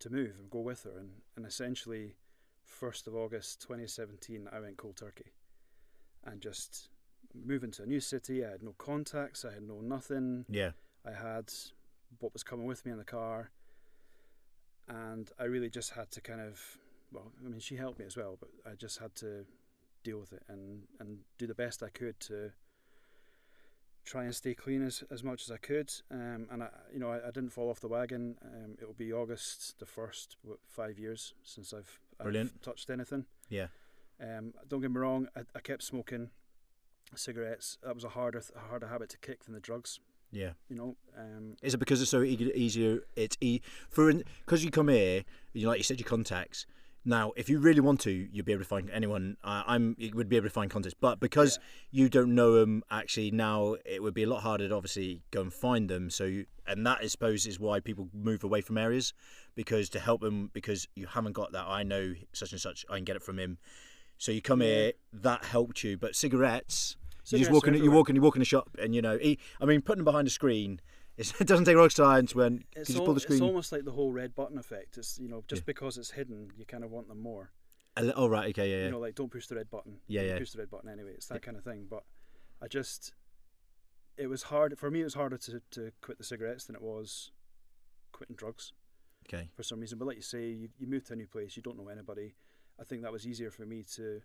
to 0.00 0.10
move 0.10 0.36
and 0.38 0.50
go 0.50 0.58
with 0.58 0.82
her, 0.82 0.98
and, 0.98 1.22
and 1.36 1.46
essentially, 1.46 2.16
first 2.64 3.06
of 3.06 3.14
August 3.14 3.60
2017, 3.60 4.48
I 4.50 4.58
went 4.58 4.76
cold 4.76 4.96
turkey, 4.96 5.32
and 6.24 6.40
just 6.40 6.88
moving 7.34 7.70
to 7.72 7.82
a 7.82 7.86
new 7.86 8.00
city. 8.00 8.44
I 8.44 8.50
had 8.50 8.62
no 8.62 8.74
contacts. 8.78 9.44
I 9.44 9.52
had 9.52 9.62
no 9.62 9.80
nothing. 9.80 10.44
Yeah. 10.48 10.72
I 11.06 11.12
had 11.12 11.52
what 12.20 12.32
was 12.32 12.42
coming 12.42 12.66
with 12.66 12.84
me 12.84 12.92
in 12.92 12.98
the 12.98 13.04
car, 13.04 13.50
and 14.88 15.30
I 15.38 15.44
really 15.44 15.70
just 15.70 15.90
had 15.90 16.10
to 16.12 16.20
kind 16.20 16.40
of, 16.40 16.60
well, 17.10 17.32
I 17.44 17.48
mean, 17.48 17.60
she 17.60 17.76
helped 17.76 17.98
me 17.98 18.04
as 18.04 18.16
well, 18.16 18.36
but 18.38 18.50
I 18.70 18.74
just 18.74 18.98
had 18.98 19.14
to 19.16 19.46
deal 20.04 20.18
with 20.18 20.32
it 20.32 20.42
and 20.48 20.82
and 21.00 21.18
do 21.38 21.46
the 21.46 21.54
best 21.54 21.82
I 21.82 21.88
could 21.88 22.18
to 22.20 22.52
try 24.04 24.24
and 24.24 24.34
stay 24.34 24.52
clean 24.52 24.84
as, 24.84 25.04
as 25.10 25.22
much 25.22 25.42
as 25.44 25.50
I 25.50 25.56
could. 25.56 25.92
Um, 26.10 26.48
and 26.50 26.62
I, 26.64 26.68
you 26.92 26.98
know, 26.98 27.10
I, 27.10 27.28
I 27.28 27.30
didn't 27.30 27.50
fall 27.50 27.70
off 27.70 27.80
the 27.80 27.88
wagon. 27.88 28.36
Um, 28.44 28.76
it'll 28.80 28.94
be 28.94 29.12
August 29.12 29.78
the 29.78 29.86
first, 29.86 30.36
what, 30.42 30.58
five 30.66 30.98
years 30.98 31.34
since 31.44 31.72
I've, 31.72 32.00
I've 32.18 32.60
touched 32.62 32.90
anything. 32.90 33.26
Yeah. 33.48 33.68
Um, 34.20 34.54
don't 34.68 34.80
get 34.80 34.90
me 34.90 34.98
wrong. 34.98 35.28
I, 35.36 35.42
I 35.54 35.60
kept 35.60 35.84
smoking 35.84 36.30
cigarettes. 37.18 37.78
That 37.82 37.94
was 37.94 38.04
a 38.04 38.08
harder, 38.10 38.40
th- 38.40 38.52
harder 38.68 38.86
habit 38.88 39.08
to 39.10 39.18
kick 39.18 39.44
than 39.44 39.54
the 39.54 39.60
drugs. 39.60 40.00
Yeah. 40.30 40.52
You 40.68 40.76
know. 40.76 40.96
Um, 41.18 41.56
Is 41.62 41.74
it 41.74 41.78
because 41.78 42.00
it's 42.00 42.10
so 42.10 42.22
e- 42.22 42.52
easier? 42.54 43.00
It's 43.16 43.36
e- 43.40 43.60
for 43.90 44.10
because 44.12 44.64
you 44.64 44.70
come 44.70 44.88
here, 44.88 45.24
you 45.52 45.68
like 45.68 45.78
you 45.78 45.84
said, 45.84 46.00
your 46.00 46.08
contacts. 46.08 46.66
Now, 47.04 47.32
if 47.36 47.48
you 47.50 47.58
really 47.58 47.80
want 47.80 47.98
to, 48.02 48.12
you'll 48.12 48.44
be 48.44 48.52
able 48.52 48.62
to 48.62 48.68
find 48.68 48.88
anyone. 48.90 49.36
Uh, 49.42 49.64
I'm 49.66 49.96
you 49.98 50.12
would 50.14 50.28
be 50.28 50.36
able 50.36 50.46
to 50.46 50.52
find 50.52 50.70
contacts, 50.70 50.96
but 50.98 51.18
because 51.20 51.58
you 51.90 52.08
don't 52.08 52.34
know 52.34 52.52
them, 52.60 52.82
actually 52.90 53.30
now 53.32 53.74
it 53.84 54.02
would 54.02 54.14
be 54.14 54.22
a 54.22 54.28
lot 54.28 54.42
harder 54.42 54.68
to 54.68 54.74
obviously 54.74 55.20
go 55.32 55.40
and 55.42 55.52
find 55.52 55.90
them. 55.90 56.08
So, 56.10 56.24
you, 56.24 56.46
and 56.66 56.86
that 56.86 57.00
I 57.02 57.08
suppose 57.08 57.44
is 57.44 57.58
why 57.58 57.80
people 57.80 58.08
move 58.14 58.44
away 58.44 58.60
from 58.60 58.78
areas 58.78 59.12
because 59.56 59.88
to 59.90 60.00
help 60.00 60.20
them 60.22 60.50
because 60.54 60.86
you 60.94 61.08
haven't 61.08 61.32
got 61.32 61.50
that. 61.52 61.66
I 61.66 61.82
know 61.82 62.14
such 62.32 62.52
and 62.52 62.60
such. 62.60 62.86
I 62.88 62.94
can 62.94 63.04
get 63.04 63.16
it 63.16 63.22
from 63.22 63.38
him. 63.38 63.58
So 64.18 64.30
you 64.30 64.40
come 64.40 64.62
Yeah. 64.62 64.68
here, 64.68 64.92
that 65.12 65.44
helped 65.44 65.82
you. 65.82 65.98
But 65.98 66.14
cigarettes, 66.14 66.96
you 67.24 67.38
just 67.38 67.48
Cigarettes 67.48 67.52
walk 67.52 67.68
are 67.68 67.74
in, 67.74 67.84
you 67.84 67.90
walk 67.90 68.10
in, 68.10 68.16
you 68.16 68.22
walk 68.22 68.36
in 68.36 68.40
the 68.40 68.44
shop, 68.46 68.70
and 68.78 68.94
you 68.94 69.02
know, 69.02 69.18
I 69.20 69.64
mean, 69.64 69.80
putting 69.80 69.98
them 69.98 70.04
behind 70.04 70.26
a 70.28 70.30
screen. 70.30 70.80
It 71.18 71.46
doesn't 71.46 71.66
take 71.66 71.76
rocket 71.76 71.92
science 71.92 72.34
when 72.34 72.64
it's, 72.74 72.88
you 72.88 72.94
just 72.94 72.98
al- 73.00 73.04
pull 73.04 73.14
the 73.14 73.20
screen. 73.20 73.36
it's 73.36 73.42
almost 73.46 73.70
like 73.70 73.84
the 73.84 73.92
whole 73.92 74.10
red 74.12 74.34
button 74.34 74.56
effect. 74.56 74.96
It's 74.96 75.18
you 75.18 75.28
know 75.28 75.44
just 75.46 75.60
Yeah. 75.60 75.66
because 75.66 75.98
it's 75.98 76.10
hidden, 76.10 76.50
you 76.56 76.64
kind 76.64 76.82
of 76.84 76.90
want 76.90 77.06
them 77.06 77.20
more. 77.20 77.52
A 77.98 78.02
li- 78.02 78.12
Oh 78.16 78.28
right, 78.28 78.48
okay, 78.48 78.70
yeah, 78.70 78.76
yeah. 78.78 78.84
You 78.86 78.90
know, 78.92 78.98
like 78.98 79.14
don't 79.14 79.30
push 79.30 79.46
the 79.46 79.56
red 79.56 79.70
button. 79.70 79.98
Yeah, 80.08 80.22
yeah. 80.22 80.38
Push 80.38 80.52
the 80.52 80.58
red 80.58 80.70
button 80.70 80.88
anyway. 80.88 81.12
It's 81.14 81.26
that 81.26 81.42
kind 81.42 81.56
of 81.58 81.64
thing. 81.64 81.86
But 81.88 82.04
I 82.62 82.66
just, 82.66 83.12
it 84.16 84.28
was 84.28 84.44
hard 84.44 84.76
for 84.78 84.90
me. 84.90 85.02
It 85.02 85.04
was 85.04 85.14
harder 85.14 85.36
to 85.36 85.60
to 85.72 85.92
quit 86.00 86.16
the 86.16 86.24
cigarettes 86.24 86.64
than 86.64 86.76
it 86.76 86.82
was 86.82 87.30
quitting 88.12 88.34
drugs 88.34 88.72
okay, 89.28 89.50
for 89.54 89.62
some 89.62 89.80
reason. 89.80 89.98
But 89.98 90.06
like 90.08 90.16
you 90.16 90.22
say, 90.22 90.48
you, 90.48 90.70
you 90.78 90.86
move 90.86 91.04
to 91.04 91.12
a 91.12 91.16
new 91.16 91.26
place, 91.26 91.56
you 91.56 91.62
don't 91.62 91.76
know 91.76 91.88
anybody. 91.88 92.34
I 92.80 92.84
think 92.84 93.02
that 93.02 93.12
was 93.12 93.26
easier 93.26 93.50
for 93.50 93.66
me 93.66 93.84
to 93.96 94.22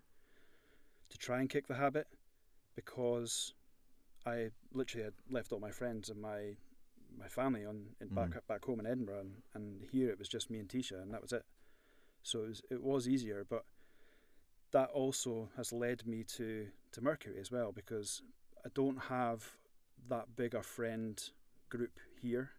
to 1.10 1.18
try 1.18 1.40
and 1.40 1.50
kick 1.50 1.66
the 1.68 1.74
habit 1.74 2.06
because 2.78 3.54
I 4.24 4.50
literally 4.72 5.02
had 5.02 5.14
left 5.28 5.52
all 5.52 5.58
my 5.58 5.72
friends 5.72 6.10
and 6.10 6.20
my 6.22 6.56
my 7.18 7.26
family 7.26 7.64
on 7.64 7.78
in 8.00 8.08
back 8.08 8.30
Mm. 8.30 8.46
back 8.46 8.64
home 8.64 8.78
in 8.78 8.86
Edinburgh, 8.86 9.20
and, 9.20 9.42
and 9.54 9.82
here 9.90 10.08
it 10.10 10.18
was 10.18 10.28
just 10.28 10.48
me 10.48 10.60
and 10.60 10.68
Tisha, 10.68 11.02
and 11.02 11.12
that 11.12 11.20
was 11.20 11.32
it. 11.32 11.44
So 12.22 12.44
it 12.44 12.48
was 12.48 12.62
it 12.70 12.82
was 12.82 13.08
easier, 13.08 13.44
but 13.48 13.64
that 14.70 14.90
also 14.90 15.48
has 15.56 15.72
led 15.72 16.06
me 16.06 16.22
to 16.36 16.68
to 16.92 17.00
Mercury 17.00 17.40
as 17.40 17.50
well 17.50 17.72
because 17.72 18.22
I 18.64 18.68
don't 18.74 18.98
have 18.98 19.56
that 20.08 20.36
big 20.36 20.54
a 20.54 20.62
friend 20.62 21.14
group 21.68 21.98
here 22.22 22.50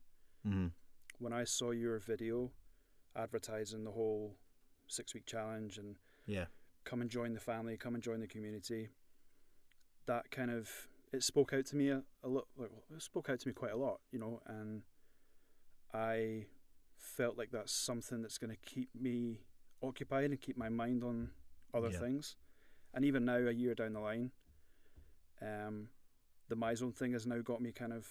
mm-hmm. 0.46 0.68
when 1.20 1.32
I 1.32 1.46
saw 1.46 1.72
your 1.72 2.00
video 2.00 2.52
advertising 3.16 3.86
the 3.86 3.92
whole 3.92 4.36
six 4.88 5.14
week 5.14 5.26
challenge 5.26 5.78
and 5.78 5.96
yeah, 6.26 6.48
come 6.84 7.00
and 7.02 7.10
join 7.10 7.34
the 7.34 7.40
family, 7.40 7.78
come 7.78 7.96
and 7.96 8.04
join 8.04 8.20
the 8.20 8.28
community, 8.28 8.90
that 10.10 10.32
kind 10.32 10.50
of 10.50 10.68
it 11.14 11.24
spoke 11.24 11.54
out 11.54 11.66
to 11.68 11.76
me 11.76 11.90
a, 11.90 12.02
a 12.24 12.28
lot. 12.28 12.48
It 12.60 13.02
spoke 13.02 13.30
out 13.30 13.40
to 13.40 13.48
me 13.48 13.54
quite 13.54 13.72
a 13.72 13.78
lot, 13.78 14.00
you 14.12 14.20
know, 14.20 14.42
and 14.48 14.82
I 15.94 16.46
felt 16.98 17.38
like 17.38 17.52
that's 17.52 17.72
something 17.72 18.22
that's 18.22 18.38
going 18.38 18.52
to 18.52 18.58
keep 18.58 18.90
me 18.94 19.42
occupied 19.82 20.32
and 20.32 20.42
keep 20.42 20.58
my 20.58 20.70
mind 20.70 21.04
on 21.04 21.30
other 21.74 21.90
Yeah. 21.92 22.00
things. 22.00 22.36
And 22.94 23.06
even 23.06 23.24
now, 23.26 23.38
a 23.38 23.52
year 23.52 23.76
down 23.76 23.94
the 23.94 24.00
line, 24.00 24.32
um, 25.42 25.90
the 26.48 26.56
Myzone 26.56 26.96
thing 26.96 27.14
has 27.14 27.26
now 27.28 27.42
got 27.42 27.62
me 27.62 27.72
kind 27.72 27.94
of 27.94 28.08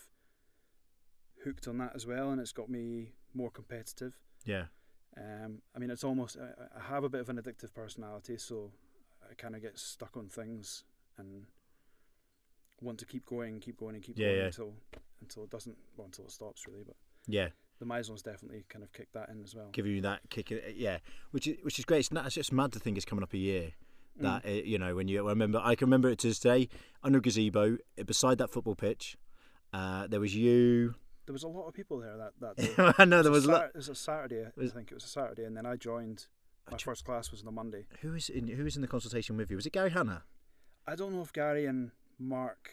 hooked 1.45 1.67
on 1.69 1.79
that 1.79 1.93
as 1.95 2.07
well, 2.07 2.31
and 2.31 2.41
it's 2.41 2.53
got 2.53 2.69
me 2.69 3.13
more 3.35 3.51
competitive. 3.51 4.19
yeah, 4.45 4.67
Um, 5.17 5.63
I 5.75 5.79
mean, 5.81 5.91
it's 5.91 6.05
almost 6.05 6.37
I, 6.37 6.79
I 6.79 6.83
have 6.95 7.03
a 7.05 7.09
bit 7.09 7.21
of 7.21 7.29
an 7.29 7.41
addictive 7.41 7.75
personality, 7.75 8.39
so 8.39 8.73
I 9.29 9.35
kind 9.35 9.57
of 9.57 9.63
get 9.63 9.79
stuck 9.79 10.17
on 10.17 10.29
things 10.29 10.85
and 11.17 11.47
want 12.81 12.99
to 12.99 13.07
keep 13.07 13.27
going, 13.27 13.61
keep 13.61 13.79
going, 13.79 13.95
and 13.95 14.03
keep 14.05 14.19
Yeah, 14.19 14.27
going 14.29 14.39
yeah. 14.39 14.45
until 14.47 14.73
until 15.21 15.45
it 15.45 15.51
doesn't, 15.51 15.77
well, 15.97 16.07
until 16.07 16.25
it 16.27 16.31
stops 16.31 16.67
really. 16.67 16.85
But 16.87 16.97
yeah. 17.27 17.49
the 17.81 17.85
Myzone's 17.87 18.23
definitely 18.23 18.65
kind 18.69 18.83
of 18.85 18.93
kicked 18.93 19.15
that 19.15 19.29
in 19.31 19.43
as 19.43 19.55
well. 19.55 19.69
Giving 19.73 19.93
you 19.93 20.01
that 20.03 20.21
kick, 20.31 20.53
uh, 20.53 20.57
yeah, 20.75 20.99
which 21.33 21.47
is 21.47 21.57
which 21.63 21.79
is 21.79 21.85
great. 21.85 22.01
It's, 22.01 22.13
not, 22.13 22.27
it's 22.27 22.35
just 22.37 22.53
mad 22.53 22.73
to 22.73 22.79
think 22.79 22.97
it's 22.97 23.07
coming 23.07 23.23
up 23.23 23.33
a 23.35 23.39
year. 23.39 23.73
Mm. 24.19 24.23
That 24.23 24.47
uh, 24.47 24.51
you 24.53 24.79
know 24.79 24.95
when 24.95 25.09
you 25.09 25.25
I 25.27 25.31
remember 25.31 25.61
I 25.63 25.75
can 25.75 25.87
remember 25.87 26.09
it 26.09 26.19
to 26.21 26.29
this 26.29 26.39
day 26.41 26.69
under 27.03 27.19
a 27.19 27.23
gazebo 27.23 27.79
uh, 27.99 28.03
beside 28.05 28.39
that 28.39 28.51
football 28.51 28.75
pitch. 28.75 29.17
Uh, 29.73 30.07
there 30.07 30.21
was 30.21 30.35
you. 30.35 30.95
There 31.27 31.33
was 31.35 31.43
a 31.43 31.49
lot 31.49 31.67
of 31.69 31.75
people 31.75 31.99
there 31.99 32.17
that 32.17 32.33
that 32.41 32.57
day. 32.77 32.93
I 32.99 33.05
know 33.05 33.23
there 33.23 33.31
was. 33.33 33.45
a 33.45 33.49
Lo- 33.49 33.59
Sat- 33.59 33.67
it 33.71 33.77
was 33.77 33.89
a 33.89 33.95
Saturday. 33.95 34.47
I 34.47 34.67
think 34.69 34.91
it 34.91 34.95
was 34.95 35.05
a 35.05 35.09
Saturday, 35.09 35.45
and 35.45 35.57
then 35.57 35.67
I 35.67 35.77
joined. 35.77 36.27
My 36.71 36.77
first 36.77 37.05
class 37.07 37.31
was 37.31 37.41
on 37.43 37.49
a 37.49 37.53
Monday. 37.53 37.87
who 38.03 38.13
was 38.13 38.29
in 38.29 38.47
who 38.49 38.65
was 38.65 38.77
in 38.77 38.83
the 38.83 38.89
consultation 38.89 39.37
with 39.39 39.51
you? 39.51 39.57
Was 39.57 39.65
it 39.67 39.73
Gary 39.73 39.91
Hanna? 39.91 40.25
I 40.87 40.97
don't 40.97 41.13
know 41.15 41.23
if 41.23 41.33
Gary 41.33 41.65
and 41.67 41.93
Mark, 42.19 42.71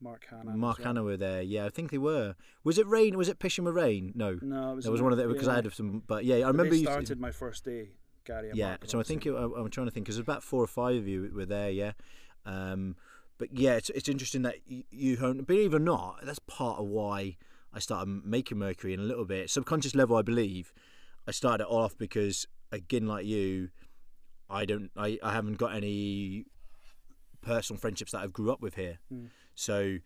Mark 0.00 0.26
Hanna. 0.30 0.56
Mark 0.56 0.78
well. 0.78 0.86
Hanna 0.88 1.02
were 1.02 1.16
there. 1.16 1.42
Yeah, 1.42 1.66
I 1.66 1.68
think 1.68 1.90
they 1.90 1.98
were. 1.98 2.34
Was 2.64 2.78
it 2.78 2.86
rain? 2.86 3.16
Was 3.16 3.28
it 3.28 3.38
Pisham 3.38 3.64
with 3.64 3.74
rain? 3.74 4.12
No, 4.14 4.38
No, 4.42 4.72
it 4.72 4.76
was. 4.76 4.84
there 4.84 4.92
was 4.92 5.02
one 5.02 5.12
of 5.12 5.18
the 5.18 5.26
because 5.28 5.48
I 5.48 5.56
had 5.56 5.72
some. 5.72 6.02
But 6.06 6.24
yeah, 6.24 6.36
I 6.36 6.48
remember 6.48 6.70
They 6.70 6.78
you. 6.78 6.84
started 6.86 7.20
my 7.20 7.30
first 7.30 7.64
day. 7.64 7.90
Gary 8.24 8.50
and 8.50 8.58
yeah, 8.58 8.68
Mark. 8.68 8.82
so 8.86 9.00
I 9.00 9.02
think 9.02 9.24
it, 9.24 9.32
I, 9.32 9.44
I'm 9.44 9.70
trying 9.70 9.86
to 9.86 9.90
think 9.90 10.04
because 10.06 10.18
about 10.18 10.42
four 10.42 10.62
or 10.62 10.66
five 10.66 10.96
of 10.96 11.08
you 11.08 11.30
were 11.34 11.46
there. 11.46 11.70
Yeah, 11.70 11.92
um, 12.44 12.96
but 13.38 13.48
yeah, 13.56 13.76
it's 13.76 13.88
it's 13.90 14.08
interesting 14.08 14.42
that 14.42 14.56
you, 14.66 14.84
you. 14.90 15.16
Believe 15.46 15.72
it 15.72 15.76
or 15.76 15.80
not, 15.80 16.20
that's 16.24 16.38
part 16.40 16.78
of 16.78 16.86
why 16.86 17.36
I 17.72 17.78
started 17.78 18.08
making 18.24 18.58
Mercury 18.58 18.92
in 18.92 19.00
a 19.00 19.04
little 19.04 19.24
bit 19.24 19.48
subconscious 19.48 19.94
level. 19.94 20.16
I 20.16 20.22
believe 20.22 20.72
I 21.26 21.30
started 21.30 21.64
it 21.64 21.70
off 21.70 21.96
because 21.96 22.46
again, 22.72 23.06
like 23.06 23.24
you, 23.24 23.70
I 24.50 24.64
don't, 24.66 24.90
I, 24.96 25.18
I 25.22 25.32
haven't 25.32 25.56
got 25.56 25.74
any 25.74 26.44
personal 27.42 27.78
friendships 27.78 28.12
that 28.12 28.18
I've 28.18 28.32
grew 28.32 28.50
up 28.50 28.60
with 28.60 28.74
here. 28.74 28.98
Mm. 29.12 29.28
So 29.54 29.98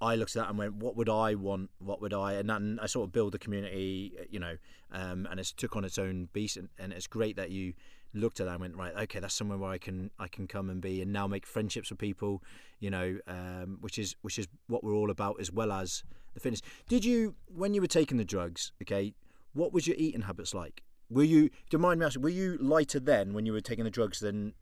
I 0.00 0.16
looked 0.16 0.36
at 0.36 0.42
that 0.42 0.48
and 0.50 0.58
went, 0.58 0.74
what 0.76 0.96
would 0.96 1.08
I 1.08 1.34
want? 1.34 1.70
What 1.78 2.00
would 2.00 2.12
I? 2.12 2.34
And 2.34 2.50
then 2.50 2.78
I 2.82 2.86
sort 2.86 3.06
of 3.06 3.12
build 3.12 3.34
a 3.34 3.38
community, 3.38 4.12
you 4.30 4.40
know, 4.40 4.56
um, 4.92 5.26
and 5.30 5.40
it's 5.40 5.52
took 5.52 5.76
on 5.76 5.84
its 5.84 5.98
own 5.98 6.28
beast. 6.32 6.56
And, 6.56 6.68
and 6.78 6.92
it's 6.92 7.06
great 7.06 7.36
that 7.36 7.50
you 7.50 7.74
looked 8.12 8.40
at 8.40 8.46
that 8.46 8.52
and 8.52 8.60
went, 8.60 8.76
right, 8.76 8.94
okay, 8.94 9.18
that's 9.20 9.34
somewhere 9.34 9.58
where 9.58 9.70
I 9.70 9.78
can 9.78 10.10
I 10.18 10.28
can 10.28 10.46
come 10.46 10.70
and 10.70 10.80
be 10.80 11.02
and 11.02 11.12
now 11.12 11.26
make 11.26 11.46
friendships 11.46 11.90
with 11.90 11.98
people, 11.98 12.42
you 12.80 12.90
know, 12.90 13.18
um, 13.26 13.78
which 13.80 13.98
is 13.98 14.16
which 14.22 14.38
is 14.38 14.46
what 14.66 14.84
we're 14.84 14.94
all 14.94 15.10
about 15.10 15.40
as 15.40 15.50
well 15.50 15.72
as 15.72 16.04
the 16.34 16.40
fitness. 16.40 16.62
Did 16.88 17.04
you 17.04 17.34
when 17.46 17.74
you 17.74 17.80
were 17.80 17.86
taking 17.86 18.18
the 18.18 18.24
drugs? 18.24 18.72
Okay, 18.82 19.14
what 19.52 19.72
was 19.72 19.86
your 19.86 19.96
eating 19.98 20.22
habits 20.22 20.54
like? 20.54 20.82
Were 21.10 21.24
you? 21.24 21.48
Do 21.48 21.54
you 21.72 21.78
mind 21.78 22.00
me 22.00 22.06
asking? 22.06 22.22
Were 22.22 22.28
you 22.28 22.56
lighter 22.60 23.00
then 23.00 23.32
when 23.32 23.46
you 23.46 23.52
were 23.52 23.60
taking 23.60 23.84
the 23.84 23.90
drugs 23.90 24.20
than, 24.20 24.54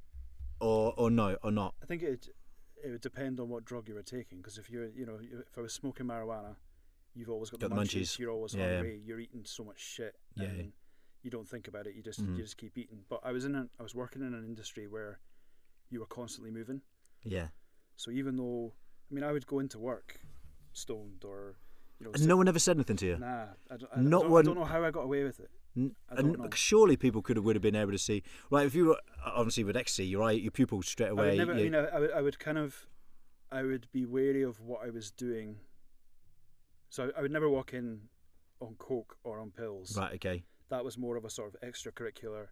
or 0.63 0.95
or 0.97 1.11
no 1.11 1.37
or 1.43 1.51
not? 1.51 1.75
I 1.83 1.87
think 1.87 2.03
it 2.03 2.29
it 2.85 2.91
would 2.91 3.01
depend 3.01 3.39
on 3.41 3.49
what 3.49 3.65
drug 3.65 3.89
you 3.89 3.95
were 3.95 4.03
taking. 4.03 4.39
Because 4.39 4.59
if 4.59 4.71
you're, 4.71 4.89
you 4.89 5.07
know, 5.07 5.19
if 5.21 5.57
I 5.59 5.61
was 5.61 5.73
smoking 5.73 6.07
marijuana, 6.07 6.57
you've 7.15 7.29
always 7.31 7.51
got, 7.51 7.61
Got 7.61 7.71
the 7.71 7.77
munchies. 7.77 8.03
munchies. 8.03 8.19
You're 8.19 8.31
always 8.33 8.55
Yeah, 8.55 8.67
yeah. 8.67 8.73
hungry. 8.77 9.03
You're 9.05 9.21
eating 9.21 9.45
so 9.45 9.63
much 9.65 9.79
shit. 9.81 10.15
Yeah. 10.37 10.51
You 11.23 11.31
don't 11.31 11.49
think 11.49 11.69
about 11.69 11.87
it. 11.87 11.95
You 11.95 12.03
just 12.03 12.21
Mhm. 12.21 12.37
you 12.37 12.43
just 12.43 12.57
keep 12.57 12.77
eating. 12.77 13.05
But 13.09 13.21
I 13.23 13.31
was 13.33 13.45
in 13.45 13.55
a, 13.55 13.69
I 13.79 13.83
was 13.83 13.95
working 13.95 14.23
in 14.23 14.35
an 14.35 14.45
industry 14.45 14.87
where 14.89 15.21
you 15.91 16.01
were 16.01 16.07
constantly 16.07 16.51
moving. 16.51 16.83
Yeah. 17.23 17.49
So 17.97 18.11
even 18.11 18.37
though, 18.37 18.73
I 19.11 19.15
mean, 19.15 19.23
I 19.25 19.31
would 19.33 19.47
go 19.47 19.59
into 19.61 19.79
work 19.79 20.19
stoned 20.73 21.25
or, 21.25 21.57
you 22.01 22.07
know, 22.07 22.13
And 22.15 22.27
no 22.27 22.37
one 22.37 22.49
ever 22.49 22.59
said 22.59 22.77
anything 22.77 22.97
to 22.97 23.07
you. 23.07 23.19
Nah, 23.19 23.47
I 23.71 23.77
don't, 23.77 23.91
I, 23.95 24.01
Not 24.01 24.23
don't, 24.23 24.31
one- 24.31 24.45
I 24.45 24.47
don't 24.47 24.55
know 24.57 24.65
how 24.65 24.83
I 24.85 24.91
got 24.91 25.03
away 25.03 25.23
with 25.23 25.39
it. 25.39 25.51
N- 25.77 25.95
I 26.11 26.17
and 26.21 26.55
surely 26.55 26.97
people 26.97 27.23
could 27.23 27.37
have 27.37 27.45
would 27.45 27.57
have 27.57 27.63
been 27.63 27.77
able 27.77 27.93
to 27.93 27.99
see. 27.99 28.23
Right, 28.51 28.67
if 28.67 28.75
you 28.75 28.87
were 28.87 29.01
obviously 29.25 29.65
with 29.65 29.77
ecstasy, 29.77 30.07
you're 30.07 30.21
right. 30.21 30.41
Your 30.41 30.51
pupils 30.51 30.87
straight 30.87 31.07
I 31.07 31.11
away. 31.11 31.29
would 31.31 31.39
never. 31.39 31.53
I 31.53 31.57
mean, 31.57 31.75
I, 31.75 31.85
I 31.87 31.99
would. 31.99 32.13
I 32.13 32.21
would 32.23 32.39
kind 32.39 32.59
of. 32.59 32.87
I 33.51 33.63
would 33.63 33.87
be 33.93 34.07
wary 34.07 34.43
of 34.43 34.61
what 34.61 34.81
I 34.87 34.91
was 34.91 35.11
doing. 35.11 35.57
So 36.91 37.11
I, 37.15 37.19
I 37.19 37.23
would 37.23 37.31
never 37.33 37.49
walk 37.49 37.73
in 37.75 38.01
on 38.61 38.75
coke 38.79 39.17
or 39.25 39.41
on 39.41 39.51
pills. 39.51 39.97
right. 39.97 40.15
Okay. 40.15 40.45
That 40.71 40.85
was 40.85 40.97
more 40.97 41.17
of 41.17 41.25
a 41.25 41.31
sort 41.31 41.55
of 41.55 41.61
extracurricular. 41.69 42.47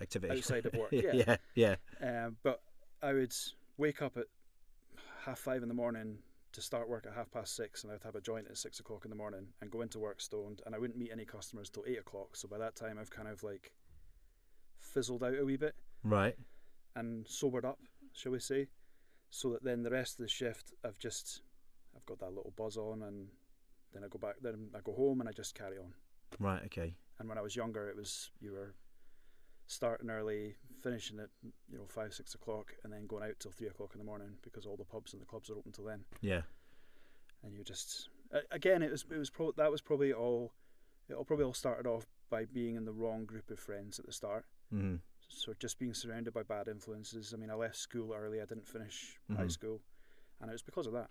Activity 0.00 0.36
Outside 0.36 0.66
of 0.66 0.74
work, 0.74 0.88
yeah. 0.92 1.12
yeah. 1.12 1.36
Yeah. 1.54 1.76
Um, 2.02 2.36
but 2.42 2.60
I 3.02 3.12
would 3.14 3.34
wake 3.78 4.02
up 4.02 4.16
at 4.18 4.24
half 5.24 5.38
five 5.38 5.62
in 5.62 5.68
the 5.68 5.74
morning 5.74 6.18
to 6.56 6.62
start 6.62 6.88
work 6.88 7.06
at 7.06 7.14
half 7.14 7.30
past 7.30 7.54
six, 7.54 7.84
and 7.84 7.92
I'd 7.92 8.02
have 8.02 8.16
a 8.16 8.20
joint 8.20 8.46
at 8.50 8.56
six 8.58 8.80
o'clock 8.80 9.04
in 9.04 9.10
the 9.10 9.16
morning 9.16 9.46
and 9.60 9.70
go 9.70 9.82
into 9.82 9.98
work 9.98 10.20
stoned, 10.20 10.62
and 10.66 10.74
I 10.74 10.78
wouldn't 10.78 10.98
meet 10.98 11.12
any 11.12 11.24
customers 11.24 11.70
till 11.70 11.84
eight 11.86 11.98
o'clock. 11.98 12.34
So 12.34 12.48
by 12.48 12.58
that 12.58 12.74
time, 12.74 12.98
I've 12.98 13.10
kind 13.10 13.28
of 13.28 13.42
like 13.42 13.72
fizzled 14.80 15.22
out 15.22 15.38
a 15.38 15.44
wee 15.44 15.56
bit. 15.56 15.74
Right. 16.02 16.36
and 16.94 17.26
sobered 17.28 17.64
up, 17.64 17.78
shall 18.12 18.32
we 18.32 18.38
say, 18.38 18.68
so 19.30 19.50
that 19.52 19.64
then 19.64 19.82
the 19.82 19.90
rest 19.90 20.18
of 20.18 20.24
the 20.24 20.28
shift 20.30 20.72
I've 20.84 20.98
just 20.98 21.42
I've 21.94 22.06
got 22.06 22.20
that 22.20 22.32
little 22.32 22.52
buzz 22.56 22.76
on 22.76 23.02
and 23.02 23.28
then 23.92 24.04
I 24.04 24.08
go 24.08 24.18
back 24.18 24.36
then 24.40 24.68
I 24.74 24.78
go 24.84 24.92
home 24.92 25.20
and 25.20 25.28
I 25.28 25.32
just 25.32 25.54
carry 25.54 25.78
on. 25.78 25.92
Right. 26.38 26.62
Okay. 26.66 26.94
And 27.18 27.28
when 27.28 27.38
I 27.38 27.42
was 27.42 27.56
younger 27.56 27.88
it 27.88 27.96
was 27.96 28.30
you 28.40 28.52
were 28.52 28.74
starting 29.66 30.10
early, 30.10 30.54
finishing 30.82 31.18
at 31.18 31.28
you 31.42 31.78
know 31.78 31.86
five, 31.88 32.12
six 32.14 32.34
o'clock 32.34 32.74
and 32.84 32.92
then 32.92 33.06
going 33.06 33.22
out 33.24 33.34
till 33.38 33.50
three 33.50 33.68
o'clock 33.68 33.90
in 33.94 33.98
the 33.98 34.04
morning 34.04 34.36
because 34.42 34.66
all 34.66 34.76
the 34.76 34.84
pubs 34.84 35.12
and 35.12 35.20
the 35.22 35.26
clubs 35.26 35.50
are 35.50 35.56
open 35.56 35.72
till 35.72 35.84
then. 35.84 36.04
Yeah. 36.20 36.42
And 37.42 37.54
you 37.54 37.62
just 37.64 38.08
again 38.50 38.82
it 38.82 38.90
was 38.90 39.04
it 39.10 39.18
was 39.18 39.30
pro- 39.30 39.52
that 39.52 39.70
was 39.70 39.80
probably 39.80 40.12
all 40.12 40.52
it 41.08 41.14
all 41.14 41.24
probably 41.24 41.44
all 41.44 41.54
started 41.54 41.86
off 41.88 42.06
by 42.30 42.44
being 42.44 42.74
in 42.76 42.84
the 42.84 42.92
wrong 42.92 43.24
group 43.24 43.50
of 43.50 43.58
friends 43.58 43.98
at 43.98 44.06
the 44.06 44.12
start. 44.12 44.44
hmm 44.70 44.96
so 45.28 45.52
just 45.58 45.78
being 45.80 45.92
surrounded 45.92 46.32
by 46.32 46.44
bad 46.44 46.68
influences. 46.68 47.34
I 47.34 47.36
mean, 47.36 47.50
I 47.50 47.54
left 47.54 47.74
school 47.76 48.14
early. 48.14 48.40
I 48.40 48.44
didn't 48.44 48.68
finish 48.68 49.18
high 49.36 49.42
Mhm. 49.46 49.50
school, 49.50 49.82
and 50.40 50.48
it 50.48 50.52
was 50.52 50.62
because 50.62 50.86
of 50.86 50.92
that. 50.92 51.10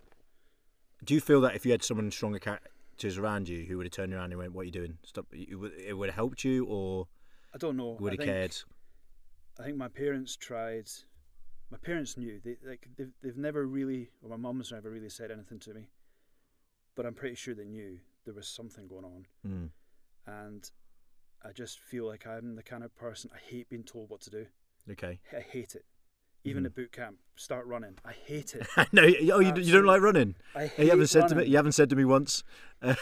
Do 1.04 1.14
you 1.14 1.20
feel 1.20 1.42
that 1.42 1.54
if 1.54 1.66
you 1.66 1.72
had 1.74 1.84
someone 1.84 2.10
stronger 2.12 2.40
characters 2.40 3.18
around 3.18 3.50
you 3.50 3.66
who 3.66 3.76
would 3.76 3.86
have 3.86 3.92
turned 3.92 4.14
around 4.14 4.32
and 4.32 4.40
went, 4.40 4.54
"What 4.54 4.62
are 4.62 4.66
you 4.66 4.72
doing? 4.72 5.00
Stop!" 5.04 5.28
It 5.34 5.56
would 5.98 6.08
have 6.08 6.16
helped 6.16 6.46
you, 6.46 6.66
or 6.66 7.10
I 7.56 7.58
don't 7.58 7.78
know. 7.78 7.98
would 8.02 8.12
I 8.12 8.14
have 8.16 8.20
think, 8.20 8.30
cared? 8.30 8.58
I 9.60 9.64
think 9.64 9.78
my 9.78 9.88
parents 9.88 10.36
tried. 10.36 10.90
My 11.72 11.78
parents 11.78 12.18
knew. 12.18 12.40
They 12.44 12.58
like 12.68 12.88
they've 12.98 13.14
they've 13.24 13.38
never 13.38 13.66
really, 13.66 14.10
or 14.22 14.30
my 14.30 14.36
mum's 14.38 14.72
never 14.74 14.90
really 14.92 15.10
said 15.10 15.32
anything 15.32 15.60
to 15.60 15.74
me. 15.74 15.88
But 16.96 17.06
I'm 17.06 17.14
pretty 17.14 17.36
sure 17.36 17.56
they 17.56 17.66
knew 17.66 17.98
there 18.26 18.34
was 18.34 18.48
something 18.48 18.88
going 18.88 19.06
on, 19.06 19.26
Mm. 19.48 19.70
and 20.28 20.70
I 21.44 21.52
just 21.54 21.80
feel 21.80 22.06
like 22.06 22.28
I'm 22.28 22.56
the 22.56 22.64
kind 22.64 22.84
of 22.84 22.96
person 22.96 23.30
I 23.34 23.40
hate 23.40 23.70
being 23.70 23.84
told 23.84 24.10
what 24.10 24.22
to 24.22 24.30
do. 24.30 24.46
Okay. 24.92 25.20
I 25.36 25.40
hate 25.42 25.76
it. 25.76 25.86
Even 26.44 26.64
Mhm. 26.64 26.68
at 26.68 26.76
boot 26.76 26.92
camp, 26.92 27.18
start 27.36 27.66
running. 27.66 27.98
I 28.06 28.12
hate 28.14 28.54
it. 28.56 28.68
no. 28.94 29.02
Oh, 29.04 29.40
you, 29.40 29.54
you 29.62 29.72
don't 29.74 29.86
like 29.86 30.02
running. 30.02 30.36
I 30.54 30.68
hate 30.68 30.86
You 30.86 30.90
haven't 30.92 31.08
said 31.08 31.28
to 31.30 31.36
me. 31.36 31.46
You 31.46 31.56
haven't 31.58 31.72
said 31.72 31.90
to 31.90 31.96
me 31.96 32.06
once. 32.06 32.44
I 32.82 32.96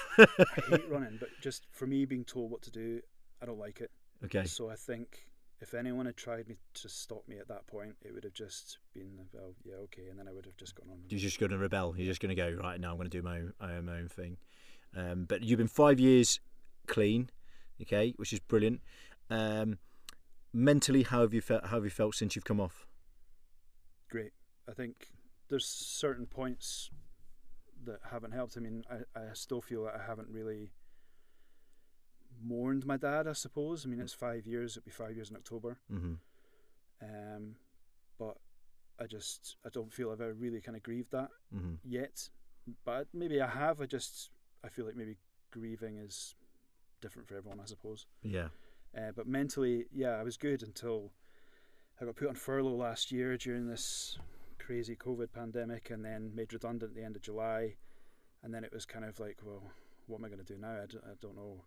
hate 0.69 0.89
running, 0.89 1.17
but 1.19 1.29
just 1.41 1.65
for 1.71 1.85
me 1.85 2.05
being 2.05 2.23
told 2.23 2.51
what 2.51 2.61
to 2.63 2.71
do, 2.71 3.01
I 3.41 3.45
don't 3.45 3.59
like 3.59 3.81
it. 3.81 3.91
Okay. 4.25 4.45
So 4.45 4.69
I 4.69 4.75
think 4.75 5.27
if 5.61 5.73
anyone 5.73 6.05
had 6.05 6.17
tried 6.17 6.47
me 6.49 6.55
to 6.73 6.89
stop 6.89 7.27
me 7.27 7.37
at 7.39 7.47
that 7.47 7.65
point, 7.67 7.95
it 8.01 8.13
would 8.13 8.25
have 8.25 8.33
just 8.33 8.79
been, 8.93 9.17
well, 9.31 9.53
yeah, 9.63 9.75
okay, 9.75 10.07
and 10.09 10.19
then 10.19 10.27
I 10.27 10.31
would 10.31 10.45
have 10.45 10.57
just 10.57 10.75
gone 10.75 10.89
on. 10.91 10.97
You're 11.07 11.19
just 11.19 11.39
going 11.39 11.51
to 11.51 11.57
rebel. 11.57 11.93
You're 11.95 12.07
just 12.07 12.19
going 12.19 12.35
to 12.35 12.41
go 12.41 12.51
right 12.61 12.79
now. 12.79 12.91
I'm 12.91 12.97
going 12.97 13.09
to 13.09 13.17
do 13.17 13.23
my 13.23 13.37
own, 13.37 13.53
my 13.61 13.75
own, 13.75 13.85
my 13.85 13.97
own 13.99 14.09
thing. 14.09 14.37
Um, 14.95 15.25
but 15.25 15.41
you've 15.43 15.57
been 15.57 15.67
five 15.67 15.99
years 15.99 16.39
clean, 16.87 17.29
okay, 17.81 18.13
which 18.17 18.33
is 18.33 18.39
brilliant. 18.39 18.81
Um, 19.29 19.79
mentally, 20.51 21.03
how 21.03 21.21
have 21.21 21.33
you 21.33 21.41
felt? 21.41 21.63
How 21.65 21.77
have 21.77 21.85
you 21.85 21.89
felt 21.89 22.15
since 22.15 22.35
you've 22.35 22.45
come 22.45 22.59
off? 22.59 22.85
Great. 24.09 24.31
I 24.69 24.73
think 24.73 25.07
there's 25.49 25.65
certain 25.65 26.25
points 26.25 26.89
that 27.85 27.99
haven't 28.11 28.33
helped. 28.33 28.57
I 28.57 28.59
mean, 28.59 28.83
I, 28.89 29.19
I 29.19 29.33
still 29.33 29.61
feel 29.61 29.85
that 29.85 29.95
I 29.95 30.05
haven't 30.05 30.27
really 30.29 30.71
mourned 32.41 32.85
my 32.85 32.97
dad, 32.97 33.27
I 33.27 33.33
suppose. 33.33 33.85
I 33.85 33.89
mean, 33.89 33.99
it's 33.99 34.13
five 34.13 34.45
years, 34.47 34.77
it'll 34.77 34.85
be 34.85 34.91
five 34.91 35.15
years 35.15 35.29
in 35.29 35.35
October. 35.35 35.77
hmm 35.89 36.13
Um, 37.01 37.55
but 38.17 38.37
I 38.99 39.05
just, 39.07 39.57
I 39.65 39.69
don't 39.69 39.91
feel 39.91 40.11
I've 40.11 40.21
ever 40.21 40.33
really 40.33 40.61
kind 40.61 40.77
of 40.77 40.83
grieved 40.83 41.11
that. 41.11 41.29
hmm 41.53 41.75
yet, 41.83 42.29
but 42.85 43.07
maybe 43.13 43.41
I 43.41 43.47
have. 43.47 43.81
I 43.81 43.85
just 43.85 44.29
I 44.63 44.69
feel 44.69 44.85
like 44.85 44.95
maybe 44.95 45.17
grieving 45.51 45.97
is 45.97 46.35
different 47.01 47.27
for 47.27 47.35
everyone, 47.35 47.59
I 47.59 47.65
suppose. 47.65 48.05
Yeah. 48.21 48.47
Uh, 48.97 49.11
but 49.15 49.27
mentally, 49.27 49.85
yeah, 49.91 50.11
I 50.11 50.23
was 50.23 50.37
good 50.37 50.63
until 50.63 51.11
I 51.99 52.05
got 52.05 52.15
put 52.15 52.29
on 52.29 52.35
furlough 52.35 52.75
last 52.75 53.11
year 53.11 53.35
during 53.37 53.67
this 53.67 54.17
crazy 54.59 54.95
COVID 54.95 55.33
pandemic, 55.33 55.89
and 55.89 56.05
then 56.05 56.31
made 56.33 56.53
redundant 56.53 56.91
at 56.91 56.95
the 56.95 57.03
end 57.03 57.15
of 57.17 57.21
July. 57.21 57.75
And 58.43 58.53
then 58.53 58.63
it 58.63 58.71
was 58.73 58.85
kind 58.85 59.03
of 59.05 59.19
like, 59.19 59.39
well, 59.43 59.63
what 60.07 60.17
am 60.19 60.25
I 60.25 60.27
going 60.29 60.45
to 60.45 60.53
do 60.53 60.59
now? 60.59 60.77
I, 60.83 60.85
d- 60.85 60.97
I 61.03 61.13
don't 61.21 61.35
know. 61.35 61.63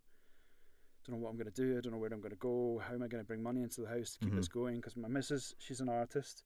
Don't 1.07 1.17
know 1.21 1.23
what 1.25 1.31
I'm 1.31 1.37
going 1.37 1.51
to 1.51 1.53
do. 1.53 1.79
I 1.79 1.81
don't 1.81 1.93
know 1.93 1.99
where 1.99 2.13
I'm 2.13 2.21
going 2.21 2.31
to 2.33 2.37
go. 2.37 2.83
How 2.87 2.95
am 2.95 3.03
I 3.03 3.07
going 3.07 3.23
to 3.23 3.27
bring 3.27 3.43
money 3.43 3.63
into 3.63 3.81
the 3.81 3.87
house 3.89 4.13
to 4.13 4.19
keep 4.19 4.33
Mhm. 4.33 4.37
this 4.37 4.49
going? 4.49 4.77
Because 4.77 4.97
my 4.97 5.09
missus, 5.09 5.55
she's 5.59 5.81
an 5.81 5.89
artist, 5.89 6.43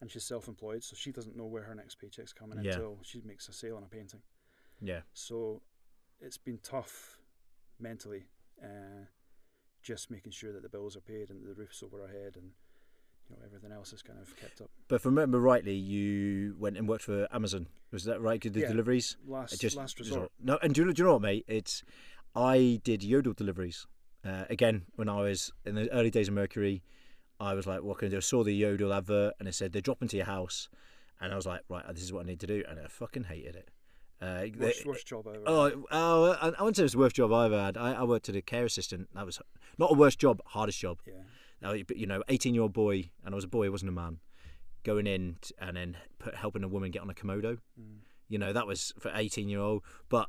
and 0.00 0.10
she's 0.10 0.24
self-employed, 0.24 0.82
so 0.82 0.96
she 0.96 1.12
doesn't 1.12 1.36
know 1.36 1.46
where 1.46 1.62
her 1.62 1.74
next 1.74 1.96
paycheck's 1.96 2.32
coming 2.32 2.60
Yeah. 2.64 2.72
until 2.72 2.98
she 3.02 3.20
makes 3.20 3.48
a 3.48 3.52
sale 3.52 3.76
on 3.76 3.84
a 3.84 3.88
painting. 3.88 4.22
Yeah. 4.80 5.02
So 5.12 5.62
it's 6.20 6.36
been 6.38 6.58
tough 6.58 7.20
mentally, 7.78 8.24
uh, 8.60 9.06
just 9.82 10.10
making 10.10 10.32
sure 10.32 10.52
that 10.52 10.62
the 10.62 10.68
bills 10.68 10.96
are 10.96 11.00
paid 11.00 11.30
and 11.30 11.46
the 11.46 11.54
roof's 11.54 11.82
over 11.82 12.02
our 12.02 12.08
head 12.08 12.36
and 12.36 12.52
you 13.30 13.36
know 13.36 13.42
everything 13.44 13.70
else 13.70 13.92
is 13.92 14.02
kind 14.02 14.18
of 14.18 14.34
kept 14.36 14.60
up. 14.60 14.70
But 14.88 14.96
if 14.96 15.06
I 15.06 15.10
remember 15.10 15.40
rightly, 15.40 15.74
you 15.76 16.56
went 16.58 16.76
and 16.76 16.88
worked 16.88 17.04
for 17.04 17.28
Amazon. 17.32 17.68
Was 17.92 18.02
that 18.04 18.20
right? 18.20 18.40
Did 18.40 18.54
the 18.54 18.60
Yeah. 18.60 18.68
deliveries? 18.68 19.16
Last 19.24 19.60
just 19.60 19.76
last 19.76 19.98
resort. 20.00 20.32
No, 20.40 20.58
and 20.62 20.74
do 20.74 20.80
you, 20.80 20.86
know- 20.86 20.92
do 20.92 21.02
you 21.02 21.06
know 21.06 21.12
what, 21.14 21.22
mate? 21.22 21.44
It's 21.46 21.84
I 22.34 22.80
did 22.82 23.04
yodel 23.04 23.34
deliveries. 23.34 23.86
Uh, 24.24 24.44
again, 24.50 24.82
when 24.96 25.08
I 25.08 25.20
was 25.20 25.52
in 25.64 25.74
the 25.74 25.90
early 25.92 26.10
days 26.10 26.28
of 26.28 26.34
Mercury, 26.34 26.82
I 27.40 27.54
was 27.54 27.66
like, 27.66 27.82
what 27.82 27.98
can 27.98 28.06
I 28.06 28.10
do? 28.12 28.16
I 28.18 28.20
saw 28.20 28.44
the 28.44 28.54
yodel 28.54 28.92
advert 28.92 29.34
and 29.40 29.48
it 29.48 29.54
said 29.54 29.72
they 29.72 29.80
drop 29.80 30.00
into 30.02 30.16
your 30.16 30.26
house. 30.26 30.68
And 31.20 31.32
I 31.32 31.36
was 31.36 31.46
like, 31.46 31.62
right, 31.68 31.84
this 31.92 32.02
is 32.02 32.12
what 32.12 32.24
I 32.24 32.26
need 32.28 32.40
to 32.40 32.46
do. 32.46 32.62
And 32.68 32.78
I 32.78 32.86
fucking 32.88 33.24
hated 33.24 33.56
it. 33.56 33.68
Uh, 34.20 34.42
they- 34.42 34.52
Worst, 34.58 34.86
worst 34.86 35.06
job 35.08 35.26
ever. 35.26 35.42
Oh, 35.46 35.84
oh, 35.90 36.32
I, 36.40 36.48
I 36.48 36.62
wouldn't 36.62 36.76
say 36.76 36.82
it 36.82 36.84
was 36.84 36.92
the 36.92 36.98
worst 36.98 37.16
job 37.16 37.32
I 37.32 37.46
ever 37.46 37.60
had. 37.60 37.76
I, 37.76 37.94
I 37.94 38.02
worked 38.04 38.28
as 38.28 38.36
a 38.36 38.42
care 38.42 38.64
assistant. 38.64 39.08
That 39.14 39.26
was 39.26 39.40
not 39.78 39.90
a 39.90 39.94
worst 39.94 40.18
job, 40.20 40.40
hardest 40.46 40.78
job. 40.78 40.98
yeah. 41.06 41.14
Now, 41.60 41.72
you 41.72 42.06
know, 42.06 42.22
18 42.28 42.54
year 42.54 42.62
old 42.64 42.72
boy, 42.72 43.10
and 43.24 43.34
I 43.34 43.36
was 43.36 43.44
a 43.44 43.48
boy, 43.48 43.66
I 43.66 43.68
wasn't 43.68 43.90
a 43.90 43.92
man, 43.92 44.18
going 44.84 45.06
in 45.06 45.36
t- 45.40 45.54
and 45.60 45.76
then 45.76 45.96
put, 46.18 46.34
helping 46.34 46.64
a 46.64 46.68
woman 46.68 46.90
get 46.90 47.02
on 47.02 47.10
a 47.10 47.14
commode. 47.14 47.44
Mm. 47.44 47.98
You 48.28 48.38
know, 48.38 48.52
that 48.52 48.66
was 48.66 48.92
for 48.98 49.12
18 49.14 49.48
year 49.48 49.60
old. 49.60 49.82
But 50.08 50.28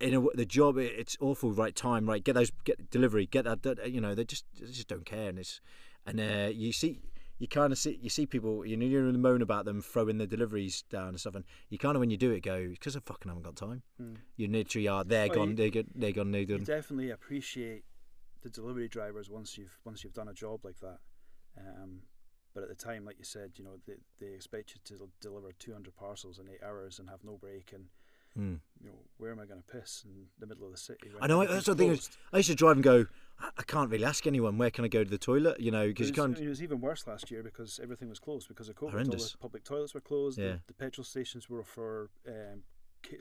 in 0.00 0.14
a, 0.14 0.20
the 0.34 0.46
job, 0.46 0.78
it's 0.78 1.16
awful. 1.20 1.52
Right 1.52 1.74
time, 1.74 2.06
right? 2.08 2.22
Get 2.22 2.34
those, 2.34 2.50
get 2.64 2.90
delivery, 2.90 3.26
get 3.26 3.44
that. 3.44 3.90
You 3.90 4.00
know, 4.00 4.14
they 4.14 4.24
just 4.24 4.44
they 4.60 4.66
just 4.66 4.88
don't 4.88 5.04
care, 5.06 5.28
and 5.28 5.38
it's 5.38 5.60
and 6.06 6.20
uh, 6.20 6.50
you 6.52 6.72
see. 6.72 7.00
You 7.38 7.46
kind 7.46 7.70
of 7.70 7.76
see 7.78 7.98
you 8.00 8.08
see 8.08 8.24
people 8.24 8.64
you 8.64 8.78
know 8.78 8.86
you're 8.86 9.06
in 9.06 9.12
the 9.12 9.18
moan 9.18 9.42
about 9.42 9.66
them 9.66 9.82
throwing 9.82 10.16
the 10.16 10.26
deliveries 10.26 10.84
down 10.88 11.08
and 11.08 11.20
stuff, 11.20 11.34
and 11.34 11.44
you 11.68 11.76
kind 11.76 11.94
of 11.94 12.00
when 12.00 12.08
you 12.08 12.16
do 12.16 12.30
it 12.30 12.40
go 12.40 12.66
because 12.68 12.96
I 12.96 13.00
fucking 13.00 13.28
haven't 13.28 13.42
got 13.44 13.56
time. 13.56 13.82
Mm. 14.00 14.16
You 14.36 14.48
literally 14.48 14.88
are 14.88 15.04
they're 15.04 15.26
Well, 15.28 15.40
gone, 15.40 15.48
you- 15.50 15.54
they're 15.56 15.68
gone, 15.70 15.90
they're 15.94 16.12
gone, 16.12 16.30
they're 16.30 16.40
You 16.40 16.46
done. 16.46 16.64
definitely 16.64 17.10
appreciate 17.10 17.84
the 18.40 18.48
delivery 18.48 18.88
drivers 18.88 19.28
once 19.28 19.58
you've 19.58 19.78
once 19.84 20.02
you've 20.02 20.14
done 20.14 20.28
a 20.28 20.32
job 20.32 20.64
like 20.64 20.80
that. 20.80 20.98
Um, 21.58 22.00
but 22.54 22.62
at 22.62 22.70
the 22.70 22.74
time, 22.74 23.04
like 23.04 23.18
you 23.18 23.24
said, 23.26 23.52
you 23.56 23.64
know 23.64 23.76
they 23.86 23.96
they 24.18 24.32
expect 24.32 24.70
you 24.74 24.80
to 24.96 25.06
deliver 25.20 25.52
200 25.52 25.94
parcels 25.94 26.38
in 26.38 26.48
eight 26.48 26.62
hours 26.66 26.98
and 26.98 27.10
have 27.10 27.22
no 27.22 27.36
break, 27.36 27.74
and 27.74 27.84
Mm. 28.38 28.60
you 28.82 28.88
know 28.90 28.96
where 29.18 29.30
am 29.32 29.40
I 29.40 29.46
going 29.46 29.62
to 29.62 29.66
piss 29.66 30.04
in 30.04 30.26
the 30.38 30.46
middle 30.46 30.66
of 30.66 30.72
the 30.72 30.78
city? 30.78 31.08
I 31.20 31.26
know, 31.26 31.44
that's 31.46 31.66
the 31.66 31.74
thing 31.74 31.90
is- 31.92 32.10
I 32.32 32.36
used 32.38 32.50
to 32.50 32.54
drive 32.54 32.76
and 32.76 32.84
go. 32.84 33.06
I, 33.58 33.62
can't 33.64 33.90
really 33.90 34.04
ask 34.06 34.26
anyone 34.26 34.56
where 34.56 34.70
can 34.70 34.84
I 34.86 34.88
go 34.88 35.04
to 35.04 35.10
the 35.10 35.18
toilet, 35.18 35.60
you 35.60 35.70
know, 35.70 35.86
because 35.88 36.08
you 36.08 36.14
It 36.14 36.16
was, 36.18 36.26
can't. 36.36 36.38
it 36.46 36.48
was 36.48 36.62
even 36.62 36.80
worse 36.80 37.06
last 37.06 37.30
year 37.30 37.42
because 37.42 37.78
everything 37.82 38.08
was 38.08 38.18
closed 38.18 38.48
because 38.48 38.70
of 38.70 38.76
COVID. 38.76 38.94
All 38.94 39.04
the 39.04 39.34
public 39.40 39.62
toilets 39.64 39.92
were 39.92 40.00
closed. 40.00 40.38
Yeah. 40.38 40.52
The, 40.52 40.60
the 40.68 40.72
petrol 40.74 41.04
stations 41.04 41.48
were 41.50 41.62
for 41.62 42.08
um, 42.26 42.62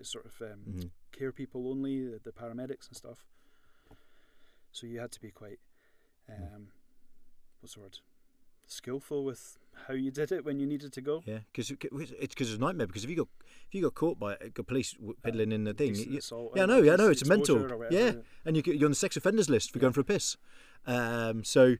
sort 0.03 0.25
of 0.25 0.41
um, 0.41 0.59
Mhm. 0.69 0.89
care 1.11 1.31
people 1.33 1.69
only, 1.69 2.05
the, 2.07 2.19
the 2.23 2.31
paramedics 2.31 2.87
and 2.87 2.95
stuff. 2.95 3.25
So 4.71 4.87
you 4.87 4.99
had 4.99 5.11
to 5.13 5.19
be 5.21 5.31
quite, 5.31 5.59
Hmm. 6.29 6.43
um, 6.55 6.67
what's 7.61 7.75
the 7.75 7.81
word, 7.81 7.99
skillful 8.67 9.23
with 9.23 9.57
how 9.87 9.93
you 9.93 10.09
did 10.11 10.31
it 10.31 10.45
when 10.45 10.59
you 10.59 10.65
needed 10.65 10.93
to 10.93 11.01
go. 11.01 11.21
Yeah, 11.25 11.39
because 11.51 11.69
it's 11.71 12.33
because 12.33 12.49
it's 12.49 12.57
a 12.57 12.61
nightmare. 12.61 12.87
Because 12.87 13.03
if 13.03 13.09
you 13.09 13.15
got 13.17 13.27
if 13.67 13.75
you 13.75 13.81
got 13.81 13.93
caught 13.95 14.19
by 14.19 14.33
a 14.35 14.63
police 14.63 14.95
piddling 15.23 15.51
in 15.51 15.63
the 15.65 15.73
thing, 15.73 15.95
you, 15.95 16.19
yeah, 16.55 16.63
uh, 16.63 16.65
no, 16.65 16.81
yeah, 16.81 16.95
no, 16.95 17.09
decent 17.09 17.11
it's 17.11 17.29
mental. 17.29 17.55
exposure 17.57 17.73
or 17.73 17.77
whatever, 17.77 17.95
Yeah, 18.05 18.11
and 18.45 18.55
you, 18.55 18.61
get- 18.61 18.75
you're 18.77 18.87
on 18.87 18.91
the 18.91 18.95
sex 18.95 19.17
offenders 19.17 19.49
list 19.49 19.71
for 19.71 19.79
going 19.79 19.93
for 19.93 20.01
a 20.01 20.05
piss. 20.05 20.37
Um, 20.87 21.43
so, 21.43 21.75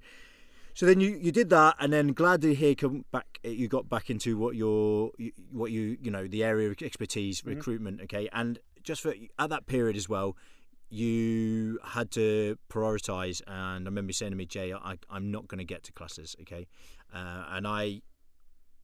so 0.73 0.85
then 0.85 0.99
you, 0.99 1.11
you 1.21 1.31
did 1.31 1.49
that, 1.51 1.75
and 1.79 1.93
then 1.93 2.07
glad 2.13 2.41
to 2.41 2.53
hear 2.55 2.75
come 2.75 3.05
back. 3.11 3.39
eh, 3.43 3.49
You 3.49 3.67
got 3.67 3.87
back 3.89 4.09
into 4.09 4.37
what 4.37 4.55
your 4.55 5.11
what 5.51 5.71
you 5.71 5.97
you 6.01 6.11
know 6.11 6.27
the 6.27 6.43
area 6.43 6.69
of 6.69 6.81
expertise, 6.81 7.41
Mhm. 7.41 7.47
recruitment. 7.55 8.01
Okay, 8.01 8.27
and 8.33 8.59
just 8.83 9.01
for 9.01 9.13
at 9.39 9.49
that 9.49 9.65
period 9.67 9.95
as 9.95 10.09
well, 10.09 10.35
you 10.89 11.79
had 11.83 12.11
to 12.11 12.57
prioritize. 12.69 13.41
And 13.47 13.85
I 13.85 13.89
remember 13.89 14.09
you 14.09 14.13
saying 14.13 14.31
to 14.31 14.37
me, 14.37 14.45
Jay, 14.45 14.73
I, 14.73 14.95
I'm 15.09 15.31
not 15.31 15.47
going 15.47 15.59
to 15.59 15.65
get 15.65 15.83
to 15.83 15.91
classes. 15.91 16.35
Okay, 16.41 16.67
uh, 17.13 17.45
and 17.49 17.67
I 17.67 18.01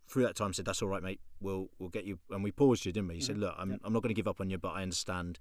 through 0.08 0.24
that 0.24 0.36
time 0.36 0.54
said, 0.54 0.66
"That's 0.66 0.82
all 0.82 0.90
right, 0.90 1.04
mate. 1.04 1.22
We'll 1.40 1.70
we'll 1.80 1.90
get 1.90 2.06
you." 2.06 2.20
And 2.30 2.44
we 2.44 2.52
paused 2.52 2.86
you, 2.86 2.92
didn't 2.92 3.08
we? 3.10 3.16
You 3.16 3.22
said, 3.22 3.38
Mhm. 3.38 3.42
"Look, 3.42 3.56
I'm 3.58 3.72
Yep. 3.72 3.82
I'm 3.84 3.94
not 3.94 4.02
going 4.04 4.10
to 4.10 4.16
give 4.20 4.28
up 4.28 4.42
on 4.42 4.50
you, 4.50 4.58
but 4.58 4.70
I 4.70 4.82
understand 4.82 5.40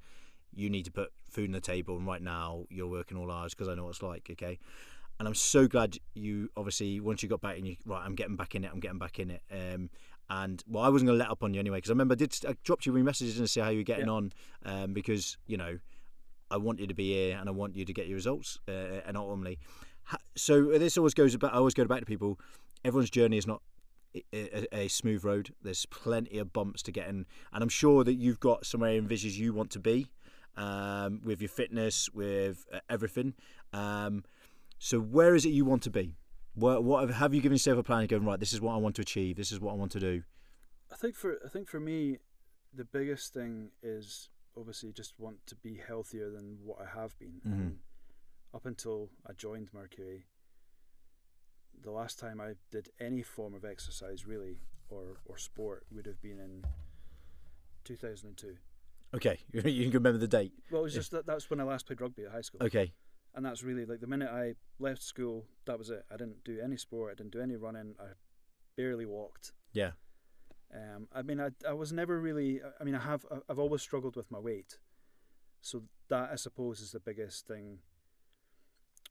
you 0.52 0.68
need 0.68 0.84
to 0.84 0.90
put 0.90 1.12
food 1.28 1.46
on 1.48 1.52
the 1.52 1.60
table, 1.60 1.96
and 1.96 2.06
right 2.06 2.22
now 2.22 2.66
you're 2.70 2.88
working 2.88 3.16
all 3.16 3.30
hours 3.30 3.54
because 3.54 3.68
I 3.68 3.74
know 3.74 3.84
what 3.84 3.90
it's 3.90 4.02
like." 4.02 4.28
Okay, 4.30 4.58
and 5.18 5.26
I'm 5.26 5.34
so 5.34 5.66
glad 5.66 5.98
you 6.14 6.50
obviously 6.56 7.00
once 7.00 7.22
you 7.22 7.28
got 7.28 7.40
back 7.40 7.56
and 7.58 7.66
you 7.66 7.76
right, 7.84 8.04
I'm 8.04 8.14
getting 8.14 8.36
back 8.36 8.54
in 8.54 8.64
it. 8.64 8.70
I'm 8.72 8.80
getting 8.80 8.98
back 8.98 9.18
in 9.18 9.30
it. 9.30 9.42
Um, 9.50 9.90
and 10.28 10.62
well, 10.68 10.84
I 10.84 10.88
wasn't 10.88 11.08
going 11.08 11.18
to 11.18 11.24
let 11.24 11.30
up 11.32 11.42
on 11.42 11.52
you 11.54 11.58
anyway 11.58 11.78
because 11.78 11.90
I 11.90 11.94
remember 11.94 12.12
I 12.12 12.16
did 12.16 12.36
I 12.48 12.54
dropped 12.62 12.86
you 12.86 12.92
messages 12.92 13.38
and 13.40 13.50
see 13.50 13.60
how 13.60 13.70
you're 13.70 13.82
getting 13.82 14.06
Yeah. 14.06 14.12
on, 14.12 14.32
um, 14.64 14.92
because 14.92 15.36
you 15.48 15.56
know 15.56 15.78
I 16.50 16.56
want 16.56 16.80
you 16.80 16.86
to 16.86 16.94
be 16.94 17.12
here 17.12 17.36
and 17.38 17.48
I 17.48 17.52
want 17.52 17.76
you 17.76 17.84
to 17.84 17.92
get 17.92 18.06
your 18.06 18.16
results, 18.16 18.58
uh, 18.68 19.00
and 19.06 19.16
ultimately. 19.16 19.58
So 20.36 20.78
this 20.78 20.98
always 20.98 21.14
goes 21.14 21.34
about. 21.34 21.54
I 21.54 21.58
always 21.58 21.74
go 21.74 21.84
back 21.84 22.00
to 22.00 22.06
people. 22.06 22.38
Everyone's 22.84 23.10
journey 23.10 23.36
is 23.36 23.46
not 23.46 23.62
a, 24.32 24.74
a, 24.74 24.88
smooth 24.88 25.24
road. 25.24 25.54
There's 25.62 25.86
plenty 25.86 26.38
of 26.38 26.52
bumps 26.52 26.82
to 26.82 26.92
get 26.92 27.08
in, 27.08 27.26
and 27.52 27.62
I'm 27.62 27.68
sure 27.68 28.04
that 28.04 28.14
you've 28.14 28.40
got 28.40 28.66
somewhere 28.66 28.92
in 28.92 29.06
visions 29.06 29.38
you 29.38 29.52
want 29.52 29.70
to 29.72 29.78
be, 29.78 30.06
um, 30.56 31.20
with 31.24 31.40
your 31.40 31.48
fitness, 31.48 32.08
with 32.12 32.64
uh, 32.72 32.80
everything. 32.88 33.34
Um, 33.72 34.24
so 34.78 34.98
where 34.98 35.34
is 35.34 35.44
it 35.44 35.50
you 35.50 35.64
want 35.64 35.82
to 35.84 35.90
be? 35.90 36.16
What, 36.54 37.10
have 37.10 37.32
you 37.32 37.40
given 37.40 37.54
yourself 37.54 37.78
a 37.78 37.82
plan? 37.82 38.00
And 38.00 38.08
going 38.08 38.24
right. 38.24 38.40
This 38.40 38.52
is 38.52 38.60
what 38.60 38.74
I 38.74 38.76
want 38.78 38.96
to 38.96 39.02
achieve. 39.02 39.36
This 39.36 39.52
is 39.52 39.60
what 39.60 39.72
I 39.72 39.76
want 39.76 39.92
to 39.92 40.00
do. 40.00 40.22
I 40.92 40.96
think 40.96 41.14
for 41.14 41.38
I 41.44 41.48
think 41.48 41.68
for 41.68 41.78
me, 41.78 42.18
the 42.74 42.84
biggest 42.84 43.32
thing 43.32 43.70
is 43.82 44.28
obviously 44.60 44.92
just 44.92 45.18
want 45.18 45.44
to 45.46 45.56
be 45.56 45.74
healthier 45.74 46.30
than 46.30 46.58
what 46.62 46.78
I 46.80 46.86
have 47.00 47.18
been. 47.18 47.40
Mhm. 47.46 47.52
And 47.52 47.78
up 48.54 48.66
until 48.66 49.10
I 49.26 49.32
joined 49.32 49.72
Mercury, 49.72 50.26
the 51.82 51.90
last 51.90 52.18
time 52.18 52.40
I 52.40 52.56
did 52.70 52.90
any 53.00 53.22
form 53.22 53.54
of 53.54 53.64
exercise 53.64 54.26
really 54.26 54.60
or 54.88 55.20
or 55.24 55.38
sport 55.38 55.86
would 55.90 56.06
have 56.06 56.20
been 56.20 56.38
in 56.38 56.64
2002. 57.84 58.58
Okay, 59.14 59.38
you 59.52 59.62
can 59.84 59.90
remember 59.92 60.18
the 60.18 60.28
date. 60.28 60.52
Well, 60.70 60.82
it 60.82 60.84
was 60.84 60.94
just 60.94 61.10
that 61.12 61.26
that's 61.26 61.48
when 61.50 61.60
I 61.60 61.64
last 61.64 61.86
played 61.86 62.00
rugby 62.00 62.24
at 62.24 62.32
high 62.32 62.42
school. 62.42 62.62
Okay. 62.62 62.92
And 63.34 63.44
that's 63.46 63.62
really 63.62 63.86
like 63.86 64.00
the 64.00 64.06
minute 64.08 64.28
I 64.28 64.56
left 64.80 65.02
school, 65.02 65.46
that 65.64 65.78
was 65.78 65.88
it. 65.90 66.04
I 66.10 66.16
didn't 66.16 66.42
do 66.44 66.60
any 66.60 66.76
sport. 66.76 67.12
I 67.12 67.14
didn't 67.14 67.32
do 67.32 67.40
any 67.40 67.54
running. 67.56 67.94
I 68.00 68.14
barely 68.76 69.06
walked. 69.06 69.52
Yeah. 69.72 69.92
Um, 70.74 71.08
I 71.12 71.22
mean, 71.22 71.40
I, 71.40 71.48
I 71.68 71.72
was 71.72 71.92
never 71.92 72.20
really. 72.20 72.60
I 72.80 72.84
mean, 72.84 72.94
I 72.94 73.00
have. 73.00 73.26
I've 73.48 73.58
always 73.58 73.82
struggled 73.82 74.16
with 74.16 74.30
my 74.30 74.38
weight, 74.38 74.78
so 75.60 75.82
that 76.08 76.30
I 76.32 76.36
suppose 76.36 76.80
is 76.80 76.92
the 76.92 77.00
biggest 77.00 77.46
thing 77.46 77.78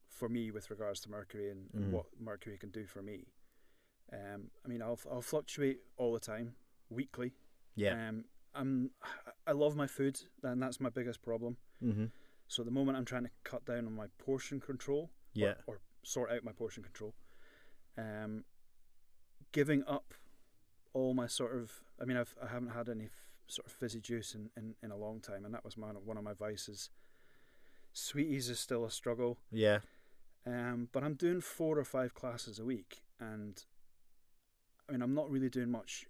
for 0.08 0.28
me 0.28 0.50
with 0.50 0.70
regards 0.70 1.00
to 1.00 1.10
Mercury 1.10 1.50
and, 1.50 1.70
Mhm. 1.72 1.90
what 1.90 2.06
Mercury 2.18 2.58
can 2.58 2.70
do 2.70 2.86
for 2.86 3.02
me. 3.02 3.26
Um, 4.12 4.50
I 4.64 4.68
mean, 4.68 4.82
I'll 4.82 4.98
I'll 5.10 5.22
fluctuate 5.22 5.80
all 5.96 6.12
the 6.12 6.20
time, 6.20 6.54
weekly. 6.88 7.32
Yeah. 7.74 8.08
Um, 8.08 8.24
I'm. 8.54 8.90
I 9.46 9.52
love 9.52 9.76
my 9.76 9.86
food, 9.86 10.20
and 10.42 10.62
that's 10.62 10.80
my 10.80 10.90
biggest 10.90 11.22
problem. 11.22 11.56
Mm-hmm. 11.82 12.06
So 12.48 12.62
at 12.62 12.66
the 12.66 12.72
moment, 12.72 12.96
I'm 12.98 13.04
trying 13.04 13.24
to 13.24 13.30
cut 13.44 13.64
down 13.64 13.86
on 13.86 13.94
my 13.94 14.06
portion 14.18 14.60
control 14.60 15.02
or- 15.02 15.10
Yeah. 15.34 15.54
or, 15.66 15.80
sort 16.02 16.30
out 16.32 16.42
my 16.42 16.52
portion 16.52 16.82
control. 16.82 17.14
Um, 17.98 18.44
giving 19.52 19.84
up 19.84 20.14
all 20.92 21.14
my 21.14 21.26
sort 21.26 21.54
of, 21.56 21.70
I 22.00 22.04
mean, 22.04 22.16
I've 22.16 22.34
I 22.42 22.48
haven't 22.48 22.70
had 22.70 22.88
any 22.88 23.04
f- 23.04 23.28
sort 23.46 23.66
of 23.66 23.72
fizzy 23.72 24.00
juice 24.00 24.34
in, 24.34 24.50
in, 24.56 24.74
in 24.82 24.90
a 24.90 24.96
long 24.96 25.20
time, 25.20 25.44
and 25.44 25.52
that 25.54 25.64
was 25.64 25.76
my 25.76 25.88
one 25.88 26.16
of 26.16 26.24
my 26.24 26.32
vices. 26.34 26.90
Sweeties 27.92 28.48
is 28.48 28.60
still 28.60 28.84
a 28.84 28.90
struggle, 28.90 29.38
Yeah. 29.50 29.80
um, 30.46 30.88
but 30.92 31.02
I'm 31.02 31.14
doing 31.14 31.40
four 31.40 31.78
or 31.78 31.84
five 31.84 32.14
classes 32.14 32.58
a 32.60 32.64
week, 32.64 33.02
and 33.18 33.64
I 34.88 34.92
mean, 34.92 35.02
I'm 35.02 35.14
not 35.14 35.30
really 35.30 35.48
doing 35.50 35.70
much 35.70 36.06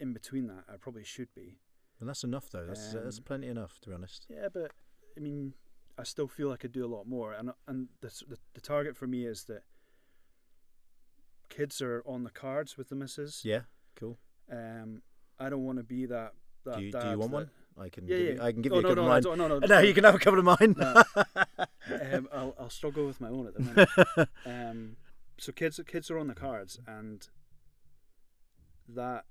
in 0.00 0.12
between 0.12 0.46
that. 0.48 0.64
I 0.72 0.76
probably 0.76 1.04
should 1.04 1.32
be. 1.34 1.58
And 2.00 2.08
that's 2.08 2.24
enough 2.24 2.50
though. 2.50 2.66
That's 2.66 2.92
that's 2.94 3.18
Um, 3.18 3.24
plenty 3.24 3.46
enough 3.48 3.78
to 3.82 3.88
be 3.90 3.94
honest. 3.94 4.26
Yeah, 4.28 4.48
but 4.52 4.72
I 5.16 5.20
mean, 5.20 5.54
I 5.98 6.02
still 6.04 6.26
feel 6.28 6.50
I 6.50 6.56
could 6.56 6.72
do 6.72 6.84
a 6.84 6.88
lot 6.96 7.06
more, 7.06 7.32
and 7.32 7.52
and 7.68 7.88
the 8.00 8.08
the, 8.28 8.38
the 8.54 8.60
target 8.60 8.96
for 8.96 9.06
me 9.06 9.26
is 9.26 9.44
that 9.44 9.62
kids 11.48 11.80
are 11.82 12.02
on 12.06 12.24
the 12.24 12.30
cards 12.30 12.76
with 12.76 12.88
the 12.88 12.94
missus. 12.96 13.44
Yeah. 13.44 13.62
Cool. 14.00 14.18
Um, 14.50 15.02
I 15.38 15.48
don't 15.48 15.64
want 15.64 15.78
to 15.78 15.84
be 15.84 16.06
that. 16.06 16.32
that 16.64 16.76
Do 16.78 16.82
you, 16.82 16.90
do 16.92 16.98
you 16.98 17.18
want 17.18 17.30
that- 17.32 17.36
one? 17.36 17.50
I 17.78 17.88
can. 17.88 18.06
Yeah, 18.06 18.16
give 18.16 18.26
yeah. 18.26 18.32
You, 18.32 18.42
I 18.42 18.52
can 18.52 18.62
give 18.62 18.72
oh, 18.72 18.76
you 18.76 18.80
a 18.80 18.82
no, 18.82 18.88
couple 18.90 19.04
no, 19.04 19.12
of 19.16 19.22
don't- 19.22 19.38
no, 19.38 19.48
no, 19.48 19.60
mine. 19.60 19.68
No, 19.70 19.78
you 19.80 19.94
can 19.94 20.04
have 20.04 20.14
a 20.14 20.18
couple 20.18 20.38
of 20.38 20.44
mine. 20.44 20.74
No. 20.76 21.02
um, 22.16 22.28
I'll 22.32 22.54
I'll 22.58 22.70
struggle 22.70 23.06
with 23.06 23.20
my 23.20 23.28
own 23.28 23.46
at 23.46 23.54
the 23.54 23.60
minute. 23.62 24.28
um, 24.46 24.96
so 25.38 25.52
kids 25.52 25.80
kids 25.86 26.10
are 26.10 26.18
on 26.18 26.26
the 26.26 26.34
cards, 26.34 26.78
and 26.86 27.26
that 28.88 29.24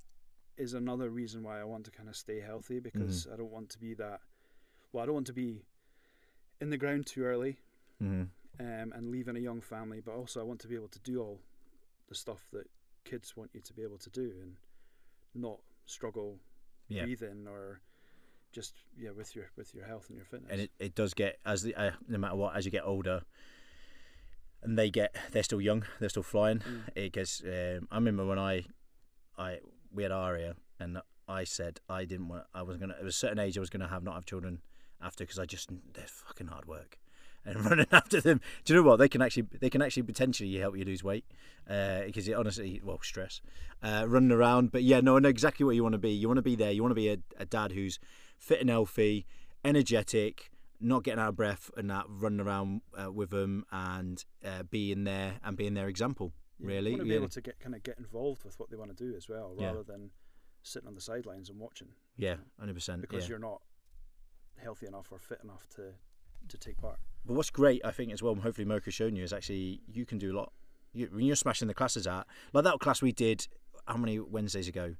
is 0.57 0.73
another 0.73 1.09
reason 1.09 1.43
why 1.43 1.59
I 1.59 1.63
want 1.63 1.85
to 1.85 1.91
kind 1.91 2.09
of 2.09 2.15
stay 2.15 2.39
healthy 2.39 2.79
because 2.79 3.25
Mm-hmm. 3.25 3.33
I 3.33 3.37
don't 3.37 3.51
want 3.51 3.69
to 3.71 3.79
be 3.79 3.93
that. 3.95 4.21
Well, 4.91 5.03
I 5.03 5.05
don't 5.05 5.15
want 5.15 5.27
to 5.27 5.33
be 5.33 5.63
in 6.59 6.69
the 6.69 6.77
ground 6.77 7.05
too 7.07 7.23
early 7.23 7.57
hmm 7.99 8.23
um, 8.59 8.93
and 8.95 9.09
leaving 9.11 9.37
a 9.37 9.39
young 9.39 9.61
family, 9.61 10.01
but 10.03 10.13
also 10.15 10.39
I 10.39 10.43
want 10.43 10.59
to 10.61 10.67
be 10.67 10.75
able 10.75 10.87
to 10.89 10.99
do 10.99 11.21
all 11.21 11.39
the 12.09 12.15
stuff 12.15 12.47
that 12.51 12.65
kids 13.09 13.35
want 13.37 13.49
you 13.53 13.61
to 13.61 13.73
be 13.73 13.83
able 13.83 13.97
to 13.97 14.09
do 14.09 14.27
and 14.41 14.53
not 15.33 15.59
struggle 15.85 16.39
Yeah. 16.87 17.03
breathing 17.05 17.47
or 17.47 17.81
just 18.51 18.73
yeah 18.97 19.11
with 19.11 19.35
your 19.35 19.45
with 19.57 19.73
your 19.75 19.85
health 19.85 20.05
and 20.09 20.17
your 20.17 20.25
fitness. 20.25 20.49
and 20.51 20.61
it, 20.61 20.71
it 20.79 20.95
does 20.95 21.13
get 21.13 21.37
as 21.45 21.61
the 21.63 21.73
uh, 21.75 21.91
no 22.07 22.17
matter 22.17 22.35
what 22.35 22.55
as 22.55 22.65
you 22.65 22.71
get 22.71 22.83
older 22.85 23.21
and 24.63 24.77
they 24.77 24.89
get 24.89 25.15
they're 25.31 25.43
still 25.43 25.61
young 25.61 25.83
they're 25.99 26.09
still 26.09 26.23
flying 26.23 26.59
Mm. 26.59 26.81
it 26.95 27.13
gets 27.13 27.41
um, 27.43 27.87
i 27.91 27.95
remember 27.95 28.25
when 28.25 28.39
i 28.39 28.65
i 29.37 29.59
we 29.91 30.03
had 30.03 30.11
aria 30.11 30.55
and 30.79 30.97
i 31.27 31.43
said 31.43 31.79
i 31.87 32.05
didn't 32.05 32.27
want 32.27 32.43
i 32.53 32.61
was 32.63 32.77
gonna 32.77 32.95
at 32.99 33.05
a 33.05 33.11
certain 33.11 33.39
age 33.39 33.55
i 33.57 33.59
was 33.59 33.69
gonna 33.69 33.87
have 33.87 34.03
not 34.03 34.15
have 34.15 34.25
children 34.25 34.61
after 35.01 35.23
because 35.23 35.39
I 35.39 35.45
just 35.45 35.69
they're 35.93 36.05
fucking 36.07 36.47
hard 36.47 36.65
work. 36.65 36.97
And 37.45 37.63
running 37.69 37.87
after 37.91 38.19
them, 38.21 38.41
do 38.65 38.73
you 38.73 38.81
know 38.81 38.87
what 38.87 38.97
they 38.97 39.07
can 39.09 39.21
actually 39.21 39.47
they 39.59 39.69
can 39.69 39.81
actually 39.81 40.03
potentially 40.03 40.55
help 40.57 40.77
you 40.77 40.83
lose 40.85 41.03
weight 41.03 41.25
because 41.65 42.27
it 42.27 42.33
honestly 42.33 42.81
well 42.83 42.99
stress 43.01 43.41
uh, 43.81 44.05
running 44.07 44.31
around. 44.31 44.71
But 44.71 44.83
yeah, 44.83 44.99
no, 45.01 45.15
I 45.17 45.19
know 45.19 45.29
exactly 45.29 45.65
what 45.65 45.75
you 45.75 45.83
want 45.83 45.93
to 45.93 45.99
be. 45.99 46.11
You 46.11 46.27
want 46.27 46.37
to 46.37 46.41
be 46.43 46.55
there. 46.55 46.71
You 46.71 46.81
want 46.81 46.91
to 46.91 46.95
be 46.95 47.09
a, 47.09 47.17
a 47.37 47.45
dad 47.45 47.71
who's 47.71 47.99
fit 48.37 48.59
and 48.61 48.69
healthy, 48.69 49.25
energetic, 49.63 50.51
not 50.81 51.03
getting 51.03 51.19
out 51.19 51.29
of 51.29 51.35
breath, 51.35 51.69
and 51.77 51.89
that 51.89 52.05
running 52.07 52.39
around 52.41 52.81
uh, 53.01 53.11
with 53.11 53.29
them 53.31 53.65
and 53.71 54.23
uh, 54.45 54.63
being 54.63 55.03
there 55.03 55.35
and 55.43 55.55
being 55.55 55.73
their 55.75 55.87
example. 55.87 56.33
Yeah, 56.59 56.67
Really, 56.67 56.91
You 56.91 56.97
want 56.97 57.01
to 57.01 57.03
be 57.05 57.09
Yeah. 57.11 57.15
able 57.17 57.29
to 57.29 57.41
get 57.41 57.59
kind 57.59 57.75
of 57.75 57.83
get 57.83 57.97
involved 57.97 58.43
with 58.43 58.59
what 58.59 58.69
they 58.69 58.75
want 58.75 58.95
to 58.95 59.03
do 59.11 59.15
as 59.15 59.29
well, 59.29 59.55
Yeah. 59.57 59.67
rather 59.67 59.83
than 59.83 60.11
sitting 60.63 60.87
on 60.89 60.95
the 60.95 61.01
sidelines 61.01 61.49
and 61.49 61.57
watching 61.59 61.87
yeah, 62.17 62.35
hundred 62.59 62.73
percent. 62.73 63.01
because 63.01 63.23
Yeah. 63.23 63.29
you're 63.29 63.39
not 63.39 63.61
healthy 64.57 64.87
enough 64.87 65.07
or 65.11 65.19
fit 65.19 65.39
enough 65.41 65.67
to 65.75 65.93
to 66.47 66.57
take 66.57 66.77
part. 66.77 66.99
But 67.25 67.33
what's 67.35 67.49
great, 67.49 67.81
I 67.83 67.91
think, 67.91 68.11
as 68.11 68.23
well, 68.23 68.33
and 68.33 68.41
hopefully 68.41 68.65
Mocha's 68.65 68.93
shown 68.93 69.15
you, 69.15 69.23
is 69.23 69.33
actually 69.33 69.81
you 69.91 70.05
can 70.05 70.17
do 70.17 70.31
a 70.33 70.35
lot. 70.35 70.51
You, 70.93 71.09
when 71.11 71.25
you're 71.25 71.35
smashing 71.35 71.67
the 71.67 71.73
classes 71.73 72.07
out, 72.07 72.25
like 72.53 72.63
that 72.63 72.79
class 72.79 73.01
we 73.01 73.11
did, 73.11 73.47
how 73.87 73.97
many 73.97 74.19
Wednesdays 74.19 74.67
ago? 74.67 74.95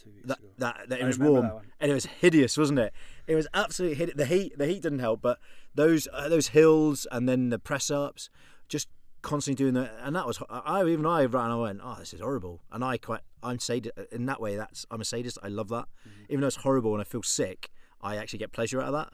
Two 0.00 0.10
weeks 0.10 0.26
That, 0.28 0.38
ago. 0.38 0.48
that, 0.58 0.76
that 0.88 0.98
it 1.00 1.04
I 1.04 1.06
was 1.06 1.18
warm 1.18 1.50
and 1.80 1.90
it 1.90 1.94
was 1.94 2.06
hideous, 2.06 2.56
wasn't 2.58 2.78
it? 2.78 2.92
It 3.26 3.34
was 3.34 3.48
absolutely 3.54 3.96
hideous. 3.96 4.16
The 4.16 4.26
heat, 4.26 4.58
the 4.58 4.66
heat 4.66 4.82
didn't 4.82 4.98
help, 4.98 5.22
but 5.22 5.38
those 5.74 6.06
uh, 6.12 6.28
those 6.28 6.48
hills 6.48 7.06
and 7.10 7.28
then 7.28 7.48
the 7.48 7.58
press 7.58 7.90
ups, 7.90 8.28
just 8.68 8.88
constantly 9.22 9.64
doing 9.64 9.74
that, 9.74 9.92
and 10.02 10.14
that 10.14 10.26
was. 10.26 10.40
I 10.48 10.84
even 10.84 11.06
I 11.06 11.24
ran. 11.24 11.50
I 11.50 11.56
went, 11.56 11.80
oh, 11.82 11.96
this 11.98 12.12
is 12.14 12.20
horrible. 12.20 12.60
And 12.70 12.84
I 12.84 12.98
quite, 12.98 13.22
I'm 13.42 13.58
sadist 13.58 13.98
in 14.12 14.26
that 14.26 14.40
way. 14.40 14.56
That's 14.56 14.86
I'm 14.90 15.00
a 15.00 15.04
sadist. 15.04 15.38
I 15.42 15.48
love 15.48 15.68
that, 15.70 15.86
even 16.28 16.42
though 16.42 16.46
it's 16.48 16.56
horrible 16.56 16.92
and 16.92 17.00
I 17.00 17.04
feel 17.04 17.22
sick. 17.22 17.70
I 18.00 18.16
actually 18.16 18.38
get 18.38 18.52
pleasure 18.52 18.80
out 18.80 18.94
of 18.94 19.08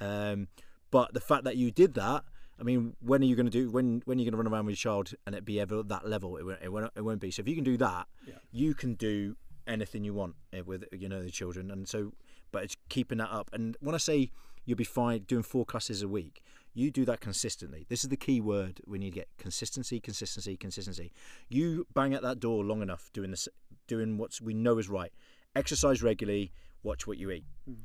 that. 0.00 0.04
Um, 0.04 0.48
but 0.94 1.12
the 1.12 1.18
fact 1.20 1.42
that 1.42 1.56
you 1.56 1.72
did 1.72 1.94
that, 1.94 2.22
I 2.60 2.62
mean, 2.62 2.94
when 3.00 3.20
are 3.20 3.24
you 3.24 3.34
going 3.34 3.46
to 3.46 3.50
do? 3.50 3.68
When 3.68 4.00
when 4.04 4.16
are 4.16 4.20
you 4.20 4.30
going 4.30 4.38
to 4.38 4.42
run 4.44 4.46
around 4.52 4.66
with 4.66 4.74
your 4.74 4.92
child 4.92 5.12
and 5.26 5.34
it 5.34 5.44
be 5.44 5.58
ever 5.58 5.80
at 5.80 5.88
that 5.88 6.08
level? 6.08 6.36
It 6.36 6.44
won't, 6.46 6.62
it 6.62 6.72
won't. 6.72 6.92
It 6.94 7.00
won't 7.00 7.20
be. 7.20 7.32
So 7.32 7.40
if 7.40 7.48
you 7.48 7.56
can 7.56 7.64
do 7.64 7.76
that, 7.78 8.06
Yeah. 8.28 8.34
you 8.52 8.74
can 8.74 8.94
do 8.94 9.34
anything 9.66 10.04
you 10.04 10.14
want 10.14 10.36
eh, 10.52 10.60
with 10.60 10.84
you 10.92 11.08
know 11.08 11.20
the 11.24 11.32
children. 11.32 11.72
And 11.72 11.88
so, 11.88 12.12
but 12.52 12.62
it's 12.62 12.76
keeping 12.88 13.18
that 13.18 13.30
up. 13.32 13.50
And 13.52 13.76
when 13.80 13.96
I 13.96 13.98
say 13.98 14.30
you'll 14.64 14.76
be 14.76 14.84
fine 14.84 15.22
doing 15.32 15.42
four 15.42 15.64
classes 15.64 16.00
a 16.00 16.06
week, 16.06 16.44
you 16.74 16.92
do 16.92 17.04
that 17.06 17.20
consistently. 17.20 17.86
This 17.88 18.04
is 18.04 18.10
the 18.10 18.16
key 18.16 18.40
word 18.40 18.80
we 18.86 18.98
need 19.00 19.10
to 19.14 19.16
get: 19.16 19.28
consistency, 19.36 19.98
consistency, 19.98 20.56
consistency. 20.56 21.10
You 21.48 21.88
bang 21.92 22.14
at 22.14 22.22
that 22.22 22.38
door 22.38 22.62
long 22.62 22.82
enough 22.82 23.10
doing 23.12 23.32
this, 23.32 23.48
doing 23.88 24.16
what 24.16 24.40
we 24.40 24.54
know 24.54 24.78
is 24.78 24.88
right. 24.88 25.12
Exercise 25.56 26.04
regularly. 26.04 26.52
Watch 26.84 27.04
what 27.08 27.18
you 27.18 27.32
eat. 27.32 27.46
Mm. 27.68 27.78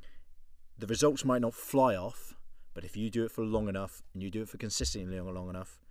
The 0.77 0.85
results 0.85 1.25
might 1.25 1.41
not 1.41 1.55
fly 1.55 1.95
off, 1.95 2.35
but 2.79 2.85
if 2.85 2.95
you 2.95 3.09
do 3.09 3.25
it 3.25 3.31
for 3.33 3.43
long 3.43 3.67
enough 3.67 4.01
and 4.13 4.23
you 4.23 4.31
do 4.31 4.43
it 4.43 4.47
for 4.47 4.55
consistently 4.55 5.19
long, 5.19 5.49
enough, 5.49 5.81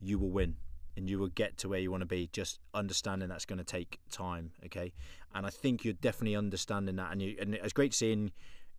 you 0.00 0.18
will 0.18 0.30
win 0.30 0.56
and 0.96 1.08
you 1.08 1.20
will 1.20 1.28
get 1.28 1.56
to 1.58 1.68
where 1.68 1.78
you 1.78 1.88
want 1.88 2.00
to 2.00 2.06
be. 2.06 2.28
Just 2.32 2.58
understanding 2.74 3.28
that's 3.28 3.44
going 3.44 3.60
to 3.60 3.64
take 3.64 4.00
time, 4.10 4.50
okay? 4.66 4.92
And 5.36 5.46
I 5.46 5.50
think 5.50 5.84
you're 5.84 5.94
definitely 5.94 6.34
understanding 6.34 6.96
that, 6.96 7.12
and 7.12 7.22
you 7.22 7.36
and 7.40 7.54
it's 7.54 7.72
great 7.72 7.94
seeing, 7.94 8.32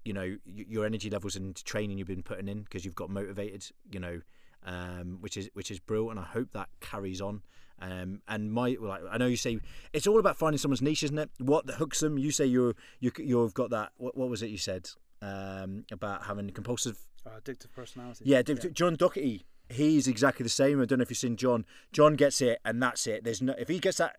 you 0.04 0.12
know, 0.12 0.36
your 0.45 0.86
energy 0.86 1.10
levels 1.10 1.38
and 1.38 1.56
training 1.63 1.97
you've 1.97 2.10
been 2.10 2.21
putting 2.21 2.49
in 2.49 2.63
because 2.63 2.84
you've 2.84 2.95
got 2.95 3.10
motivated, 3.10 3.65
you 3.89 4.01
know, 4.01 4.19
um, 4.65 5.19
which 5.21 5.38
is 5.38 5.49
which 5.54 5.71
is 5.71 5.80
brilliant, 5.80 6.17
and 6.17 6.19
I 6.19 6.30
hope 6.30 6.51
that 6.51 6.67
carries 6.82 7.21
on. 7.21 7.43
Um, 7.80 8.23
and 8.28 8.51
my 8.51 8.75
I 9.10 9.17
know 9.17 9.28
you 9.28 9.38
say 9.38 9.60
it's 9.93 10.06
all 10.06 10.19
about 10.19 10.36
finding 10.36 10.58
someone's 10.58 10.82
niche, 10.82 11.04
isn't 11.04 11.17
it? 11.17 11.30
What 11.39 11.69
hooks 11.69 12.01
them? 12.01 12.17
You 12.17 12.32
say 12.32 12.45
you're 12.45 12.75
you 12.99 13.13
you've 13.19 13.54
got 13.54 13.69
that. 13.69 13.93
What, 13.95 14.17
what 14.17 14.28
was 14.28 14.43
it 14.43 14.47
you 14.47 14.58
said 14.58 14.89
um, 15.21 15.86
about 15.91 16.25
having 16.25 16.49
compulsive 16.51 16.97
Uh, 17.25 17.39
addictive 17.39 17.71
personality. 17.73 18.23
yeah, 18.25 18.41
David, 18.41 18.75
John 18.75 18.95
Doherty. 18.95 19.45
He's 19.69 20.08
exactly 20.08 20.43
the 20.43 20.49
same. 20.49 20.80
I 20.82 20.86
don't 20.86 20.99
know 20.99 21.04
if 21.04 21.10
you've 21.10 21.17
seen 21.17 21.38
John. 21.38 21.65
John 21.91 22.15
gets 22.15 22.39
it, 22.41 22.60
and 22.63 22.82
that's 22.84 23.08
it. 23.08 23.23
There's 23.23 23.41
no 23.41 23.54
if 23.58 23.67
he 23.67 23.80
gets 23.80 23.97
that 23.97 24.17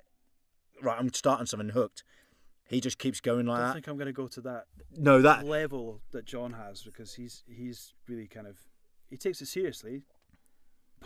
right. 0.82 0.98
I'm 0.98 1.12
starting 1.12 1.46
something 1.46 1.68
hooked. 1.70 2.02
He 2.68 2.80
just 2.80 2.98
keeps 2.98 3.20
going 3.20 3.48
I 3.48 3.52
like 3.52 3.58
don't 3.60 3.66
that. 3.68 3.74
think 3.74 3.86
I'm 3.86 3.96
going 3.96 4.06
to 4.06 4.12
go 4.12 4.26
to 4.26 4.40
that 4.40 4.64
No, 4.96 5.22
that 5.22 5.44
level 5.46 6.00
that 6.10 6.24
John 6.24 6.52
has 6.54 6.82
because 6.82 7.14
he's 7.14 7.44
he's 7.46 7.94
really 8.08 8.26
kind 8.26 8.48
of 8.48 8.58
he 9.08 9.16
takes 9.16 9.40
it 9.40 9.46
seriously, 9.46 10.02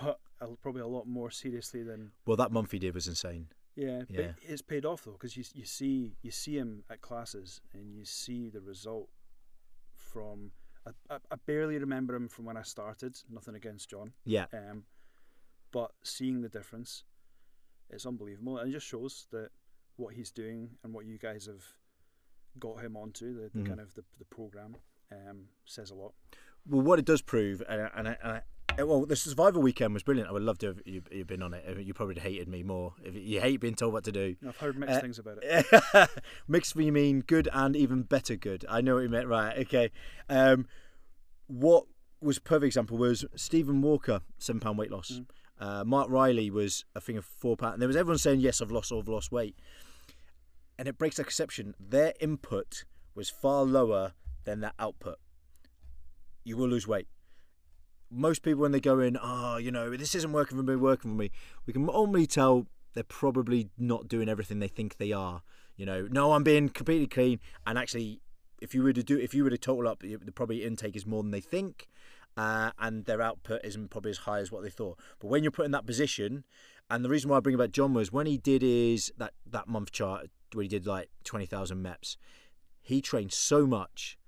but 0.01 0.19
probably 0.63 0.81
a 0.81 0.87
lot 0.87 1.07
more 1.07 1.31
seriously 1.31 1.83
than 1.83 2.13
well, 2.25 2.37
that 2.39 2.51
month 2.51 2.71
he 2.73 2.79
did 2.79 2.95
was 2.95 3.07
insane. 3.09 3.49
yeah. 3.77 4.03
Yeah. 4.09 4.29
But 4.29 4.35
it's 4.49 4.63
paid 4.63 4.87
off 4.87 5.05
though 5.05 5.13
because 5.13 5.37
you 5.37 5.45
you 5.55 5.67
see 5.67 6.17
you 6.23 6.31
see 6.31 6.57
him 6.57 6.83
at 6.89 7.03
classes 7.03 7.61
and 7.75 7.95
you 7.95 8.07
see 8.07 8.49
the 8.49 8.63
result 8.63 9.11
from. 10.13 10.53
I, 11.11 11.17
I, 11.31 11.37
barely 11.47 11.77
remember 11.79 12.15
him 12.15 12.29
from 12.29 12.47
when 12.47 12.57
I 12.57 12.63
started. 12.63 13.19
Nothing 13.31 13.55
against 13.55 13.91
John, 13.91 14.13
Yeah, 14.25 14.47
um, 14.53 14.85
but 15.73 15.93
seeing 16.03 16.41
the 16.41 16.49
difference, 16.49 17.05
it's 17.91 18.07
unbelievable. 18.07 18.59
And 18.59 18.71
it 18.71 18.73
just 18.73 18.87
shows 18.87 19.27
that 19.31 19.51
what 19.97 20.15
he's 20.15 20.31
doing 20.31 20.71
and 20.83 20.95
what 20.95 21.05
you 21.05 21.19
guys 21.19 21.47
have 21.47 21.63
got 22.59 22.81
him 22.81 22.97
onto 22.97 23.35
the, 23.35 23.51
the 23.55 23.61
Mhm. 23.61 23.67
kind 23.67 23.81
of 23.81 23.95
the, 23.95 24.03
the 24.19 24.25
program 24.25 24.75
um, 25.13 25.49
says 25.67 25.91
a 25.91 25.95
lot. 25.95 26.15
well, 26.67 26.81
what 26.83 26.99
it 26.99 27.05
does 27.05 27.21
prove, 27.23 27.63
and, 27.69 27.91
and, 27.95 28.09
I, 28.09 28.17
and 28.23 28.33
I, 28.33 28.43
well, 28.83 29.07
the 29.07 29.17
Survivor 29.17 29.59
weekend 29.61 29.95
was 29.95 30.03
brilliant. 30.03 30.29
I 30.29 30.33
would 30.33 30.43
love 30.43 30.59
to 30.59 30.67
have 30.69 30.81
you, 30.85 31.03
you've 31.11 31.27
been 31.27 31.43
on 31.43 31.55
it. 31.55 31.79
You 31.81 31.95
probably 31.95 32.21
hated 32.21 32.49
me 32.49 32.63
more. 32.63 32.95
If 33.03 33.15
you 33.15 33.41
hate 33.41 33.61
being 33.61 33.75
told 33.75 33.93
what 33.93 34.05
to 34.05 34.13
do. 34.13 34.37
I've 34.47 34.57
heard 34.57 34.79
mixed 34.79 34.97
Uh, 34.97 35.01
things 35.01 35.19
about 35.19 35.39
it. 35.43 36.11
Mixed 36.49 36.75
for 36.75 36.83
you 36.83 36.93
mean 36.93 37.21
good 37.21 37.49
and 37.53 37.75
even 37.75 38.03
better 38.03 38.37
good. 38.37 38.65
I 38.69 38.81
know 38.81 38.95
what 38.95 39.01
you 39.03 39.09
meant. 39.09 39.27
Right. 39.29 39.59
Okay. 39.59 39.91
Um, 40.29 40.67
what 41.47 41.87
was 42.21 42.37
a 42.37 42.41
perfect 42.41 42.67
example 42.67 42.97
was 42.99 43.25
Stephen 43.35 43.83
Walker, 43.83 44.21
seven 44.39 44.61
pound 44.61 44.79
weight 44.79 44.91
loss. 44.91 45.13
Mm. 45.13 45.27
Uh, 45.59 45.85
Mark 45.85 46.09
Riley 46.11 46.51
was 46.51 46.85
I 46.95 47.01
think 47.01 47.19
of 47.19 47.25
four 47.25 47.57
pound. 47.57 47.75
And 47.75 47.83
there 47.83 47.89
was 47.89 47.97
everyone 47.97 48.19
saying 48.19 48.41
yes, 48.41 48.61
I've 48.61 48.71
lost, 48.71 48.93
or 48.93 49.01
I've 49.01 49.09
lost 49.09 49.31
weight, 49.33 49.57
and 50.79 50.87
it 50.89 50.97
breaks 50.99 51.17
that 51.17 51.25
conception. 51.25 51.75
Their 51.79 52.15
input 52.21 52.85
was 53.15 53.29
far 53.29 53.65
lower 53.65 54.13
than 54.45 54.61
their 54.61 54.73
output. 54.79 55.19
You 56.45 56.57
will 56.57 56.69
lose 56.69 56.87
weight. 56.87 57.09
Most 58.11 58.43
people 58.43 58.63
when 58.63 58.73
they 58.73 58.81
go 58.81 58.99
in, 58.99 59.17
oh, 59.23 59.57
you 59.57 59.71
know, 59.71 59.97
this 59.97 60.15
isn't 60.15 60.33
working 60.33 60.57
for 60.57 60.65
me, 60.65 60.77
working 60.77 61.13
for 61.13 61.17
me. 61.17 61.31
We 61.67 61.73
can 61.73 61.89
only 61.91 62.27
tell 62.27 62.67
they're 62.95 63.05
probably 63.05 63.69
not 63.79 64.09
doing 64.09 64.29
everything 64.29 64.59
they 64.59 64.69
think 64.69 64.97
they 64.97 65.13
are. 65.13 65.43
You 65.77 65.87
know, 65.87 66.09
no, 66.11 66.33
I'm 66.33 66.43
being 66.43 66.69
completely 66.69 67.07
clean, 67.07 67.41
and 67.67 67.79
actually, 67.79 68.21
if 68.61 68.75
you 68.75 68.83
were 68.83 68.93
to 68.93 69.03
do, 69.03 69.19
if 69.19 69.33
you 69.33 69.45
were 69.45 69.51
to 69.51 69.57
total 69.57 69.89
up, 69.89 70.01
the 70.01 70.17
the 70.17 70.33
probably 70.33 70.65
intake 70.65 70.97
is 70.97 71.07
more 71.07 71.23
than 71.23 71.31
they 71.31 71.41
think, 71.41 71.89
uh, 72.37 72.73
and 72.79 73.07
their 73.07 73.23
output 73.23 73.61
isn't 73.65 73.89
probably 73.89 74.11
as 74.11 74.19
high 74.19 74.41
as 74.41 74.53
what 74.53 74.63
they 74.63 74.71
thought. 74.71 74.99
But 75.21 75.29
when 75.29 75.43
you're 75.43 75.51
put 75.51 75.65
in 75.65 75.71
that 75.71 75.87
position, 75.87 76.45
and 76.91 77.05
the 77.05 77.09
reason 77.09 77.31
why 77.31 77.39
I 77.39 77.41
bring 77.41 77.55
about 77.55 77.73
John 77.73 77.95
was 77.95 78.13
when 78.13 78.27
he 78.27 78.37
did 78.37 78.61
his 78.61 79.13
that 79.17 79.33
that 79.47 79.69
month 79.69 79.93
chart 79.93 80.29
where 80.53 80.65
he 80.65 80.69
did 80.69 80.87
like 80.87 81.09
twenty 81.25 81.47
thousand 81.47 81.83
meps, 81.83 82.17
he 82.83 83.01
trained 83.01 83.33
so 83.33 83.67
much. 83.67 84.19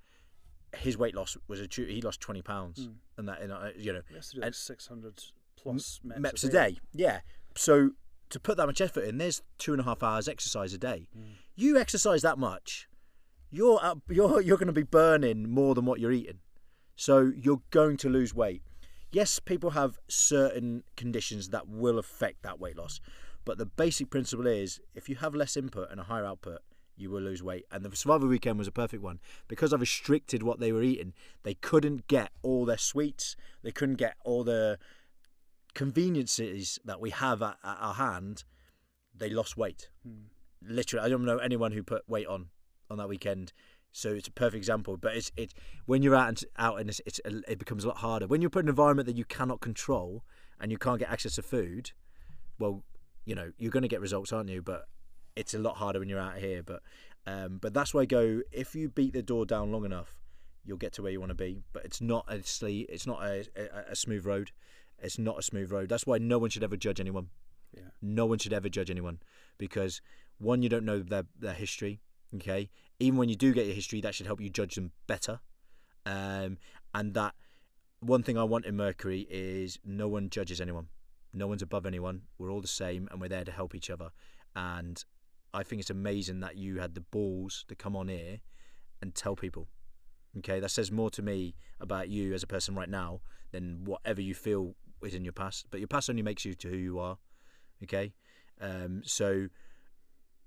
His 0.76 0.96
weight 0.96 1.14
loss 1.14 1.36
was 1.48 1.60
a. 1.60 1.68
He 1.70 2.00
lost 2.02 2.20
twenty 2.20 2.42
pounds, 2.42 2.86
Mm. 2.88 2.94
and 3.18 3.28
that 3.28 3.42
you 3.42 3.48
know, 3.48 3.70
you 3.76 3.92
know 3.92 4.00
He 4.08 4.14
has 4.14 4.28
to 4.30 4.34
do 4.36 4.40
like 4.40 4.46
and- 4.48 4.54
600 4.54 5.22
plus 5.56 6.00
meps, 6.04 6.18
meps 6.18 6.44
a 6.44 6.48
day. 6.48 6.78
Yeah. 6.92 7.20
So 7.56 7.90
to 8.30 8.40
put 8.40 8.56
that 8.56 8.66
much 8.66 8.80
effort 8.80 9.04
in, 9.04 9.18
there's 9.18 9.42
two 9.58 9.72
and 9.72 9.80
a 9.80 9.84
half 9.84 10.02
hours 10.02 10.26
exercise 10.28 10.72
a 10.72 10.78
day. 10.78 11.08
Mm. 11.16 11.22
You 11.54 11.76
exercise 11.78 12.22
that 12.22 12.38
much, 12.38 12.88
you're 13.50 13.78
up, 13.84 13.98
you're 14.08 14.40
you're 14.40 14.56
going 14.56 14.66
to 14.68 14.72
be 14.72 14.82
burning 14.82 15.50
more 15.50 15.74
than 15.74 15.84
what 15.84 16.00
you're 16.00 16.12
eating. 16.12 16.38
So 16.96 17.32
you're 17.36 17.62
going 17.70 17.96
to 17.98 18.08
lose 18.08 18.34
weight. 18.34 18.62
Yes, 19.10 19.38
people 19.40 19.70
have 19.70 19.98
certain 20.08 20.84
conditions 20.96 21.50
that 21.50 21.68
will 21.68 21.98
affect 21.98 22.42
that 22.44 22.58
weight 22.58 22.78
loss, 22.78 22.98
but 23.44 23.58
the 23.58 23.66
basic 23.66 24.08
principle 24.08 24.46
is 24.46 24.80
if 24.94 25.08
you 25.10 25.16
have 25.16 25.34
less 25.34 25.54
input 25.56 25.90
and 25.90 26.00
a 26.00 26.04
higher 26.04 26.24
output, 26.24 26.60
you 26.96 27.10
will 27.10 27.20
lose 27.20 27.42
weight. 27.42 27.66
And 27.70 27.84
the 27.84 27.94
survival 27.96 28.28
weekend 28.28 28.58
was 28.58 28.68
a 28.68 28.72
perfect 28.72 29.02
one 29.02 29.20
because 29.48 29.72
I 29.72 29.76
restricted 29.76 30.42
what 30.42 30.60
they 30.60 30.72
were 30.72 30.82
eating. 30.82 31.14
They 31.42 31.54
couldn't 31.54 32.06
get 32.06 32.30
all 32.42 32.64
their 32.64 32.78
sweets. 32.78 33.36
They 33.62 33.72
couldn't 33.72 33.96
get 33.96 34.16
all 34.24 34.44
the 34.44 34.78
conveniences 35.74 36.78
that 36.84 37.00
we 37.00 37.10
have 37.10 37.42
at, 37.42 37.56
at 37.64 37.78
our 37.80 37.94
hand. 37.94 38.44
They 39.14 39.30
lost 39.30 39.56
weight. 39.56 39.88
Mm. 40.06 40.24
Literally, 40.62 41.04
I 41.04 41.08
don't 41.08 41.24
know 41.24 41.38
anyone 41.38 41.72
who 41.72 41.82
put 41.82 42.08
weight 42.08 42.26
on 42.26 42.48
on 42.90 42.98
that 42.98 43.08
weekend. 43.08 43.52
So 43.90 44.10
it's 44.10 44.28
a 44.28 44.32
perfect 44.32 44.56
example. 44.56 44.96
But 44.96 45.16
it's 45.16 45.32
it 45.36 45.54
when 45.86 46.02
you're 46.02 46.14
out 46.14 46.28
and 46.28 46.44
out 46.56 46.80
and 46.80 46.88
it's, 46.88 47.00
it's 47.04 47.20
it 47.24 47.58
becomes 47.58 47.84
a 47.84 47.88
lot 47.88 47.98
harder 47.98 48.26
when 48.26 48.40
you're 48.40 48.50
put 48.50 48.60
in 48.60 48.66
an 48.66 48.70
environment 48.70 49.06
that 49.06 49.16
you 49.16 49.24
cannot 49.24 49.60
control 49.60 50.24
and 50.60 50.70
you 50.70 50.78
can't 50.78 50.98
get 50.98 51.10
access 51.10 51.34
to 51.34 51.42
food. 51.42 51.92
Well, 52.58 52.82
you 53.24 53.34
know 53.34 53.52
you're 53.58 53.70
going 53.70 53.82
to 53.82 53.88
get 53.88 54.00
results, 54.00 54.32
aren't 54.32 54.48
you? 54.48 54.62
But 54.62 54.86
it's 55.36 55.54
a 55.54 55.58
lot 55.58 55.76
harder 55.76 55.98
when 55.98 56.08
you're 56.08 56.20
out 56.20 56.38
here. 56.38 56.62
But 56.62 56.82
um, 57.26 57.58
but 57.60 57.72
that's 57.74 57.94
why 57.94 58.02
I 58.02 58.06
go. 58.06 58.42
If 58.50 58.74
you 58.74 58.88
beat 58.88 59.12
the 59.12 59.22
door 59.22 59.46
down 59.46 59.72
long 59.72 59.84
enough, 59.84 60.18
you'll 60.64 60.76
get 60.78 60.92
to 60.94 61.02
where 61.02 61.12
you 61.12 61.20
want 61.20 61.30
to 61.30 61.34
be. 61.34 61.62
But 61.72 61.84
it's 61.84 62.00
not 62.00 62.26
a 62.28 62.42
it's 62.64 63.06
not 63.06 63.22
a, 63.22 63.46
a, 63.56 63.92
a 63.92 63.96
smooth 63.96 64.26
road. 64.26 64.50
It's 64.98 65.18
not 65.18 65.38
a 65.38 65.42
smooth 65.42 65.70
road. 65.70 65.88
That's 65.88 66.06
why 66.06 66.18
no 66.18 66.38
one 66.38 66.50
should 66.50 66.64
ever 66.64 66.76
judge 66.76 67.00
anyone. 67.00 67.28
Yeah. 67.76 67.90
No 68.00 68.26
one 68.26 68.38
should 68.38 68.52
ever 68.52 68.68
judge 68.68 68.90
anyone 68.90 69.18
because 69.58 70.00
one, 70.38 70.62
you 70.62 70.68
don't 70.68 70.84
know 70.84 71.00
their 71.00 71.24
their 71.38 71.54
history. 71.54 72.00
Okay, 72.34 72.70
even 72.98 73.18
when 73.18 73.28
you 73.28 73.36
do 73.36 73.52
get 73.52 73.66
your 73.66 73.74
history, 73.74 74.00
that 74.00 74.14
should 74.14 74.26
help 74.26 74.40
you 74.40 74.50
judge 74.50 74.74
them 74.74 74.92
better. 75.06 75.40
um, 76.06 76.58
and 76.94 77.14
that 77.14 77.34
one 78.00 78.22
thing 78.22 78.36
I 78.36 78.44
want 78.44 78.64
in 78.64 78.76
Mercury 78.76 79.26
is 79.30 79.78
no 79.84 80.08
one 80.08 80.30
judges 80.30 80.60
anyone, 80.60 80.88
no 81.32 81.46
one's 81.46 81.62
above 81.62 81.86
anyone. 81.86 82.22
We're 82.38 82.50
all 82.50 82.60
the 82.60 82.68
same, 82.68 83.08
and 83.10 83.20
we're 83.20 83.28
there 83.28 83.44
to 83.44 83.52
help 83.52 83.74
each 83.74 83.90
other. 83.90 84.10
And 84.56 85.02
I 85.54 85.62
think 85.62 85.80
it's 85.80 85.90
amazing 85.90 86.40
that 86.40 86.56
you 86.56 86.80
had 86.80 86.94
the 86.94 87.00
balls 87.00 87.64
to 87.68 87.74
come 87.74 87.94
on 87.94 88.08
here 88.08 88.40
and 89.00 89.14
tell 89.14 89.36
people. 89.36 89.68
Okay, 90.38 90.60
that 90.60 90.70
says 90.70 90.90
more 90.90 91.10
to 91.10 91.22
me 91.22 91.54
about 91.80 92.08
you 92.08 92.32
as 92.32 92.42
a 92.42 92.46
person 92.46 92.74
right 92.74 92.88
now 92.88 93.20
than 93.50 93.84
whatever 93.84 94.22
you 94.22 94.34
feel 94.34 94.74
is 95.02 95.14
in 95.14 95.24
your 95.24 95.32
past. 95.32 95.66
But 95.70 95.80
your 95.80 95.88
past 95.88 96.08
only 96.08 96.22
makes 96.22 96.44
you 96.44 96.54
to 96.54 96.68
who 96.68 96.76
you 96.76 96.98
are. 96.98 97.18
Okay, 97.82 98.14
um, 98.60 99.02
so 99.04 99.48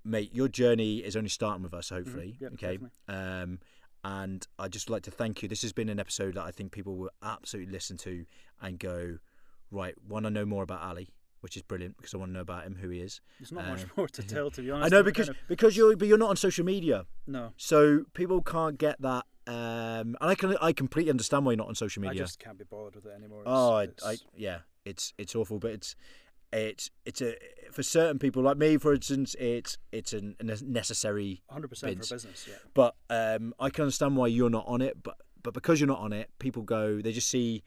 mate, 0.04 0.34
your 0.34 0.48
journey 0.48 0.98
is 0.98 1.16
only 1.16 1.28
starting 1.28 1.62
with 1.62 1.74
us, 1.74 1.90
hopefully. 1.90 2.36
Yep, 2.40 2.52
okay, 2.54 2.78
um, 3.08 3.60
and 4.02 4.46
I'd 4.58 4.72
just 4.72 4.90
like 4.90 5.02
to 5.04 5.10
thank 5.10 5.42
you. 5.42 5.48
This 5.48 5.62
has 5.62 5.72
been 5.72 5.88
an 5.88 6.00
episode 6.00 6.34
that 6.34 6.44
I 6.44 6.50
think 6.50 6.72
people 6.72 6.96
will 6.96 7.10
absolutely 7.22 7.72
listen 7.72 7.96
to 7.98 8.24
and 8.60 8.78
go, 8.78 9.18
right, 9.70 9.94
want 10.08 10.24
to 10.24 10.30
know 10.30 10.44
more 10.44 10.62
about 10.62 10.82
Ali, 10.82 11.10
which 11.40 11.56
is 11.56 11.62
brilliant 11.62 11.96
because 11.96 12.14
I 12.14 12.16
want 12.18 12.30
to 12.30 12.34
know 12.34 12.40
about 12.40 12.64
him, 12.64 12.76
who 12.76 12.88
he 12.90 13.00
is. 13.00 13.20
There's 13.38 13.52
not 13.52 13.66
much 13.66 13.82
Um, 13.84 13.90
more 13.96 14.08
to 14.08 14.22
tell, 14.22 14.50
to 14.50 14.62
be 14.62 14.70
honest. 14.70 14.92
I 14.92 14.96
know 14.96 15.02
because 15.02 15.26
kind 15.28 15.38
of- 15.38 15.48
because 15.48 15.76
you're 15.76 15.96
but 15.96 16.08
you're 16.08 16.18
not 16.18 16.30
on 16.30 16.36
social 16.36 16.64
media, 16.64 17.06
no, 17.26 17.52
so 17.56 18.04
people 18.14 18.42
can't 18.42 18.78
get 18.78 19.00
that. 19.02 19.24
Um, 19.48 20.16
and 20.20 20.30
I 20.30 20.34
can 20.34 20.56
I 20.60 20.72
completely 20.72 21.10
understand 21.10 21.44
why 21.46 21.52
you're 21.52 21.58
not 21.58 21.68
on 21.68 21.74
social 21.76 22.02
media. 22.02 22.22
I 22.22 22.24
just 22.24 22.38
can't 22.40 22.58
be 22.58 22.64
bothered 22.64 22.96
with 22.96 23.06
it 23.06 23.12
anymore. 23.16 23.42
It's, 23.42 23.48
Oh, 23.48 23.76
it's, 23.78 24.04
I, 24.04 24.16
yeah, 24.36 24.58
it's 24.84 25.12
it's 25.18 25.36
awful, 25.36 25.58
but 25.60 25.70
it's 25.70 25.94
it's 26.52 26.90
it's 27.04 27.20
a 27.22 27.36
for 27.70 27.82
certain 27.82 28.18
people 28.18 28.42
like 28.42 28.56
me, 28.56 28.76
for 28.78 28.92
instance, 28.94 29.36
it's 29.38 29.78
it's 29.92 30.12
an, 30.12 30.34
a 30.40 30.44
necessary. 30.64 31.42
100% 31.52 31.68
bids. 31.82 32.08
for 32.08 32.14
business. 32.14 32.46
Yeah, 32.48 32.54
But 32.74 32.94
um, 33.10 33.54
I 33.60 33.70
can 33.70 33.82
understand 33.82 34.16
why 34.16 34.26
you're 34.28 34.50
not 34.50 34.64
on 34.66 34.80
it, 34.82 35.02
but 35.02 35.16
but 35.42 35.54
because 35.54 35.80
you're 35.80 35.86
not 35.88 36.00
on 36.00 36.12
it, 36.12 36.30
people 36.38 36.62
go 36.62 37.00
they 37.00 37.12
just 37.12 37.28
see. 37.28 37.62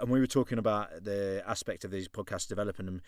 And 0.00 0.10
we 0.10 0.20
were 0.20 0.26
talking 0.26 0.58
about 0.58 1.04
the 1.04 1.42
aspect 1.46 1.84
of 1.84 1.90
these 1.90 2.08
podcasts 2.08 2.48
developing 2.48 2.86
them. 2.86 3.02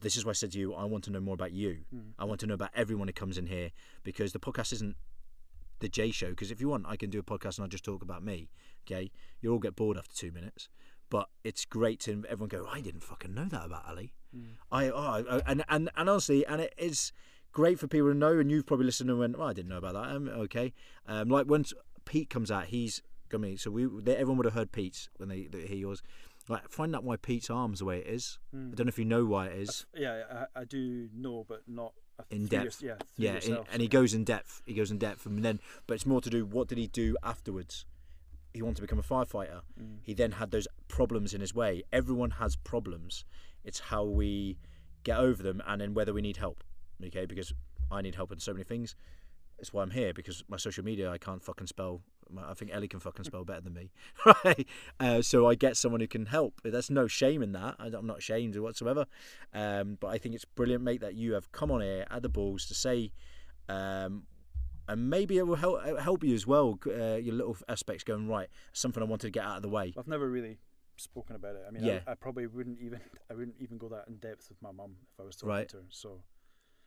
This 0.00 0.16
is 0.16 0.24
why 0.24 0.30
I 0.30 0.34
said 0.34 0.52
to 0.52 0.58
you, 0.58 0.74
I 0.74 0.84
want 0.84 1.04
to 1.04 1.10
know 1.10 1.20
more 1.20 1.34
about 1.34 1.52
you. 1.52 1.80
Mm. 1.94 2.12
I 2.18 2.24
want 2.24 2.40
to 2.40 2.46
know 2.46 2.54
about 2.54 2.70
everyone 2.74 3.08
who 3.08 3.12
comes 3.12 3.36
in 3.36 3.46
here 3.46 3.70
because 4.02 4.32
the 4.32 4.38
podcast 4.38 4.72
isn't 4.72 4.96
the 5.80 5.88
J 5.88 6.10
show. 6.10 6.30
Because 6.30 6.50
if 6.50 6.60
you 6.60 6.68
want, 6.68 6.86
I 6.86 6.96
can 6.96 7.10
do 7.10 7.18
a 7.18 7.22
podcast 7.22 7.56
and 7.56 7.64
I'll 7.64 7.68
just 7.68 7.84
talk 7.84 8.02
about 8.02 8.22
me. 8.22 8.50
Okay, 8.86 9.10
you'll 9.40 9.54
all 9.54 9.58
get 9.58 9.76
bored 9.76 9.98
after 9.98 10.14
two 10.14 10.30
minutes. 10.30 10.68
But 11.10 11.28
it's 11.42 11.64
great 11.64 11.98
to 12.00 12.24
everyone 12.28 12.48
go. 12.48 12.68
I 12.70 12.80
didn't 12.80 13.02
fucking 13.02 13.34
know 13.34 13.46
that 13.46 13.66
about 13.66 13.84
Ali. 13.88 14.12
Mm. 14.36 14.52
I, 14.70 14.90
oh, 14.90 15.24
I 15.28 15.40
and 15.46 15.64
and 15.68 15.90
and 15.96 16.08
honestly, 16.08 16.46
and 16.46 16.60
it 16.60 16.72
is 16.78 17.12
great 17.52 17.80
for 17.80 17.88
people 17.88 18.08
to 18.08 18.14
know. 18.14 18.38
And 18.38 18.50
you've 18.50 18.66
probably 18.66 18.86
listened 18.86 19.10
and 19.10 19.18
went, 19.18 19.36
well, 19.36 19.48
I 19.48 19.52
didn't 19.52 19.70
know 19.70 19.78
about 19.78 19.94
that. 19.94 20.14
Um, 20.14 20.28
okay, 20.28 20.72
um, 21.08 21.28
like 21.28 21.46
once 21.46 21.72
Pete 22.04 22.30
comes 22.30 22.50
out, 22.50 22.66
he's 22.66 23.02
got 23.30 23.40
me. 23.40 23.56
So 23.56 23.70
we 23.70 23.86
they, 23.86 24.14
everyone 24.14 24.36
would 24.38 24.46
have 24.46 24.54
heard 24.54 24.72
Pete's 24.72 25.08
when 25.16 25.28
they, 25.28 25.46
they 25.50 25.66
hear 25.66 25.78
yours. 25.78 26.02
Like 26.48 26.68
find 26.68 26.94
out 26.94 27.04
why 27.04 27.16
Pete's 27.16 27.50
arms 27.50 27.78
the 27.78 27.84
way 27.84 27.98
it 27.98 28.06
is. 28.06 28.38
Mm. 28.54 28.72
I 28.72 28.74
don't 28.74 28.86
know 28.86 28.90
if 28.90 28.98
you 28.98 29.04
know 29.04 29.24
why 29.24 29.46
it 29.46 29.58
is. 29.58 29.86
Yeah, 29.94 30.22
I, 30.56 30.60
I 30.60 30.64
do 30.64 31.08
know, 31.14 31.44
but 31.48 31.62
not 31.66 31.92
In 32.30 32.46
depth. 32.46 32.82
Your, 32.82 32.98
yeah, 33.16 33.32
Yeah, 33.46 33.54
and, 33.56 33.66
and 33.72 33.82
he 33.82 33.88
goes 33.88 34.14
in 34.14 34.24
depth. 34.24 34.62
He 34.66 34.74
goes 34.74 34.90
in 34.90 34.98
depth, 34.98 35.26
and 35.26 35.44
then, 35.44 35.60
but 35.86 35.94
it's 35.94 36.06
more 36.06 36.20
to 36.20 36.30
do. 36.30 36.44
What 36.44 36.68
did 36.68 36.78
he 36.78 36.86
do 36.86 37.16
afterwards? 37.22 37.86
He 38.52 38.62
wanted 38.62 38.76
to 38.76 38.82
become 38.82 38.98
a 38.98 39.02
firefighter. 39.02 39.60
Mm. 39.80 39.98
He 40.02 40.12
then 40.12 40.32
had 40.32 40.50
those 40.50 40.66
problems 40.88 41.34
in 41.34 41.40
his 41.40 41.54
way. 41.54 41.84
Everyone 41.92 42.30
has 42.32 42.56
problems. 42.56 43.24
It's 43.64 43.78
how 43.78 44.04
we 44.04 44.58
get 45.04 45.18
over 45.18 45.42
them, 45.42 45.62
and 45.66 45.80
then 45.80 45.94
whether 45.94 46.12
we 46.12 46.20
need 46.20 46.36
help. 46.36 46.64
Okay, 47.04 47.26
because 47.26 47.52
I 47.90 48.02
need 48.02 48.14
help 48.16 48.32
in 48.32 48.40
so 48.40 48.52
many 48.52 48.64
things. 48.64 48.96
That's 49.58 49.72
why 49.72 49.82
I'm 49.82 49.90
here 49.90 50.14
because 50.14 50.42
my 50.48 50.56
social 50.56 50.84
media 50.84 51.10
I 51.10 51.18
can't 51.18 51.42
fucking 51.42 51.66
spell. 51.66 52.00
I 52.38 52.54
think 52.54 52.70
Ellie 52.72 52.88
can 52.88 53.00
fucking 53.00 53.24
spell 53.24 53.44
better 53.44 53.60
than 53.62 53.74
me, 53.74 53.90
right? 54.44 54.66
Uh, 54.98 55.22
so 55.22 55.46
I 55.48 55.54
get 55.54 55.76
someone 55.76 56.00
who 56.00 56.06
can 56.08 56.26
help. 56.26 56.60
There's 56.62 56.90
no 56.90 57.06
shame 57.06 57.42
in 57.42 57.52
that. 57.52 57.76
I- 57.78 57.86
I'm 57.86 58.06
not 58.06 58.18
ashamed 58.18 58.56
whatsoever. 58.56 59.06
Um, 59.52 59.96
but 60.00 60.08
I 60.08 60.18
think 60.18 60.34
it's 60.34 60.44
brilliant, 60.44 60.84
mate, 60.84 61.00
that 61.00 61.14
you 61.14 61.32
have 61.34 61.50
come 61.52 61.70
on 61.70 61.80
here, 61.80 62.06
at 62.10 62.22
the 62.22 62.28
balls 62.28 62.66
to 62.66 62.74
say, 62.74 63.12
um, 63.68 64.24
and 64.88 65.08
maybe 65.08 65.38
it 65.38 65.46
will 65.46 65.56
help 65.56 65.84
help 66.00 66.24
you 66.24 66.34
as 66.34 66.46
well. 66.46 66.78
Uh, 66.86 67.14
your 67.16 67.34
little 67.34 67.56
aspects 67.68 68.02
going 68.04 68.28
right. 68.28 68.48
Something 68.72 69.02
I 69.02 69.06
wanted 69.06 69.26
to 69.28 69.30
get 69.30 69.44
out 69.44 69.56
of 69.56 69.62
the 69.62 69.68
way. 69.68 69.94
I've 69.96 70.08
never 70.08 70.28
really 70.28 70.58
spoken 70.96 71.36
about 71.36 71.54
it. 71.54 71.62
I 71.66 71.70
mean, 71.70 71.84
Yeah. 71.84 72.00
I, 72.06 72.12
I 72.12 72.14
probably 72.14 72.46
wouldn't 72.46 72.80
even 72.80 73.00
I 73.30 73.34
wouldn't 73.34 73.56
even 73.60 73.78
go 73.78 73.88
that 73.90 74.04
in 74.08 74.16
depth 74.16 74.48
with 74.48 74.60
my 74.60 74.72
mum 74.72 74.96
if 75.14 75.20
I 75.20 75.24
was 75.24 75.36
talking 75.36 75.48
Right. 75.50 75.68
to 75.68 75.76
her. 75.78 75.82
So, 75.90 76.22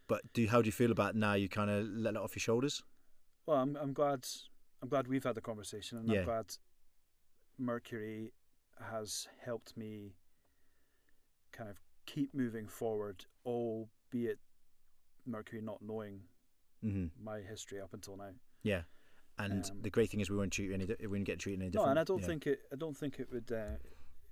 But 0.07 0.21
do 0.33 0.45
how 0.47 0.61
do 0.61 0.65
you 0.67 0.71
feel 0.73 0.91
about 0.91 1.15
now? 1.15 1.33
You 1.35 1.47
kind 1.47 1.69
of 1.69 1.85
let 1.87 2.15
it 2.15 2.19
off 2.21 2.35
your 2.35 2.41
shoulders. 2.41 2.83
well, 3.45 3.57
I'm 3.57 3.77
I'm 3.77 3.93
glad 3.93 4.25
I'm 4.83 4.89
glad 4.89 5.07
we've 5.07 5.23
had 5.23 5.35
the 5.35 5.41
conversation, 5.41 5.97
and 5.97 6.09
Yeah. 6.09 6.19
I'm 6.19 6.25
glad 6.25 6.57
Mercury 7.57 8.33
has 8.79 9.27
helped 9.39 9.77
me 9.77 10.13
kind 11.53 11.69
of 11.69 11.79
keep 12.05 12.33
moving 12.33 12.67
forward, 12.67 13.25
albeit 13.45 14.39
Mercury 15.25 15.61
not 15.61 15.81
knowing 15.81 16.27
hmm 16.81 17.07
my 17.17 17.39
history 17.39 17.79
up 17.79 17.93
until 17.93 18.17
now. 18.17 18.33
Yeah. 18.61 18.83
And 19.37 19.63
Um, 19.71 19.81
the 19.81 19.89
great 19.89 20.09
thing 20.09 20.19
is 20.19 20.29
we 20.29 20.35
won't 20.35 20.51
treat 20.51 20.71
any. 20.73 20.85
We 20.99 21.07
won't 21.07 21.23
get 21.23 21.39
treated 21.39 21.61
any 21.61 21.69
different. 21.69 21.85
No, 21.87 21.91
and 21.91 21.99
I 21.99 22.03
don't 22.03 22.23
think 22.23 22.45
it. 22.45 22.67
I 22.71 22.75
don't 22.75 22.95
think 22.97 23.19
it 23.21 23.31
would. 23.31 23.49
Uh, 23.51 23.77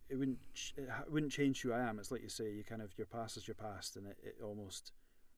it 0.10 0.18
wouldn't. 0.18 0.54
ch- 0.54 0.74
It 0.78 1.10
wouldn't 1.10 1.32
change 1.32 1.62
who 1.62 1.72
I 1.72 1.80
am. 1.80 1.98
It's 1.98 2.12
like 2.12 2.22
you 2.22 2.30
say. 2.30 2.52
You 2.52 2.66
kind 2.66 2.82
of 2.82 2.96
your 2.98 3.08
past 3.08 3.38
is 3.38 3.48
your 3.48 3.56
past, 3.56 3.96
and 3.96 4.06
it, 4.06 4.20
it 4.22 4.42
almost 4.44 4.92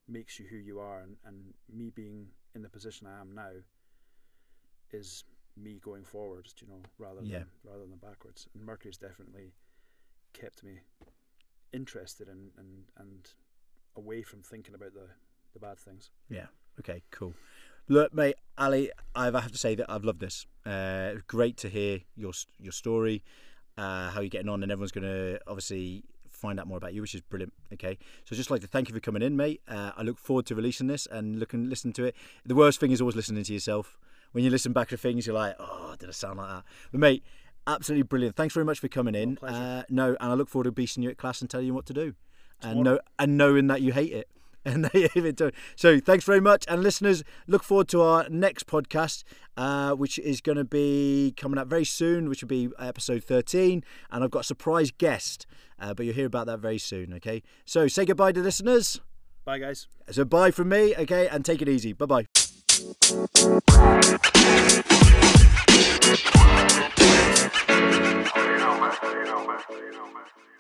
makes 0.08 0.40
you 0.40 0.48
who 0.48 0.58
you 0.58 0.80
are. 0.80 1.02
And, 1.02 1.18
and 1.24 1.54
me 1.70 1.92
being 1.92 2.34
in 2.56 2.64
the 2.64 2.70
position 2.70 3.06
I 3.06 3.22
am 3.22 3.32
now 3.36 3.52
is 4.94 5.24
me 5.58 5.80
going 5.80 6.04
forward. 6.04 6.48
You 6.62 6.68
know, 6.68 6.82
rather 6.98 7.22
Yeah. 7.22 7.40
than 7.40 7.48
rather 7.64 7.86
than 7.86 7.98
backwards. 7.98 8.48
And 8.54 8.64
Mercury's 8.64 8.98
definitely 8.98 9.54
kept 10.34 10.64
me 10.64 10.80
interested 11.72 12.28
and 12.28 12.52
and 12.58 12.86
and 12.98 13.32
away 13.96 14.22
from 14.24 14.42
thinking 14.42 14.76
about 14.76 14.94
the 14.94 15.08
the 15.54 15.60
bad 15.60 15.78
things. 15.80 16.10
Yeah. 16.30 16.48
Okay. 16.80 17.04
Cool. 17.12 17.34
Look, 17.90 18.14
mate, 18.14 18.36
Ali, 18.58 18.92
I 19.14 19.26
have 19.26 19.52
to 19.52 19.58
say 19.58 19.76
that 19.76 19.90
I've 19.90 20.06
loved 20.06 20.22
this. 20.22 20.48
Uh, 20.66 21.16
great 21.28 21.58
to 21.58 21.70
hear 21.70 22.00
your 22.16 22.32
your 22.60 22.72
story, 22.72 23.24
uh, 23.78 24.10
how 24.12 24.22
you're 24.22 24.30
getting 24.30 24.50
on, 24.50 24.64
and 24.64 24.72
everyone's 24.72 24.92
going 24.94 25.04
to 25.04 25.40
obviously 25.48 26.04
find 26.30 26.60
out 26.60 26.68
more 26.68 26.78
about 26.78 26.94
you, 26.94 27.02
which 27.02 27.14
is 27.14 27.22
brilliant. 27.22 27.54
Okay, 27.74 27.98
so 28.26 28.36
just 28.36 28.50
like 28.50 28.62
to 28.62 28.68
thank 28.68 28.88
you 28.88 28.96
for 28.96 29.02
coming 29.02 29.22
in, 29.22 29.36
mate. 29.36 29.62
Uh, 29.68 29.92
I 29.98 30.02
look 30.04 30.18
forward 30.18 30.46
to 30.48 30.56
releasing 30.56 30.88
this 30.88 31.06
and 31.08 31.40
looking 31.40 31.70
listen 31.70 31.92
to 31.94 32.06
it. 32.06 32.16
The 32.46 32.56
worst 32.56 32.80
thing 32.80 32.92
is 32.92 33.02
always 33.02 33.16
listening 33.18 33.44
to 33.44 33.54
yourself. 33.54 33.98
When 34.34 34.44
you 34.44 34.50
listen 34.50 34.74
back 34.74 34.90
to 34.90 34.98
things, 34.98 35.26
you're 35.26 35.36
like, 35.36 35.56
oh, 35.60 35.96
did 35.98 36.10
I 36.10 36.12
sound 36.12 36.38
like 36.40 36.50
that? 36.50 36.64
But 36.92 37.00
mate, 37.00 37.24
absolutely 37.66 38.04
brilliant. 38.04 38.36
Thanks 38.36 38.54
very 38.54 38.66
much 38.66 38.80
for 38.80 38.88
coming 38.88 39.16
in. 39.16 39.38
Uh, 39.42 39.84
no, 39.90 40.10
and 40.20 40.32
I 40.32 40.34
look 40.34 40.50
forward 40.50 40.66
to 40.66 40.82
beasting 40.82 41.04
you 41.04 41.10
at 41.10 41.18
class 41.18 41.40
and 41.42 41.50
telling 41.50 41.68
you 41.68 41.74
what 41.74 41.86
to 41.88 41.94
do, 41.94 42.14
and 42.62 42.80
know 42.84 43.00
and 43.18 43.38
knowing 43.38 43.68
that 43.68 43.82
you 43.82 43.94
hate 43.94 44.12
it. 44.12 44.28
And 44.66 44.86
they. 44.86 45.10
So 45.76 46.00
thanks 46.00 46.24
very 46.24 46.40
much, 46.40 46.64
and 46.70 46.82
listeners, 46.82 47.22
look 47.48 47.64
forward 47.64 47.90
to 47.90 48.02
our 48.02 48.30
next 48.30 48.66
podcast, 48.66 49.26
uh, 49.58 49.92
which 49.92 50.18
is 50.20 50.40
going 50.40 50.58
to 50.58 50.64
be 50.64 51.34
coming 51.36 51.58
up 51.58 51.68
very 51.68 51.84
soon, 51.84 52.30
which 52.30 52.42
will 52.42 52.48
be 52.48 52.70
episode 52.80 53.26
thirteen, 53.26 53.84
and 54.10 54.24
I've 54.24 54.32
got 54.32 54.40
a 54.40 54.44
surprise 54.46 54.90
guest, 54.90 55.46
uh, 55.82 55.94
but 55.94 56.06
you'll 56.06 56.16
hear 56.16 56.28
about 56.28 56.46
that 56.48 56.60
very 56.60 56.78
soon. 56.78 57.12
Okay, 57.16 57.44
so 57.66 57.90
say 57.90 58.06
goodbye 58.06 58.32
to 58.32 58.40
listeners. 58.40 59.02
Bye, 59.44 59.60
guys. 59.60 59.88
So 60.10 60.24
bye 60.24 60.52
from 60.52 60.70
me. 60.70 60.96
Okay, 60.96 61.28
and 61.28 61.44
take 61.44 61.62
it 61.62 61.68
easy. 61.68 61.92
Bye 61.92 62.06
bye. 62.06 62.43
You 62.84 62.90
know, 68.60 68.78
man. 68.78 70.24
You. 70.38 70.53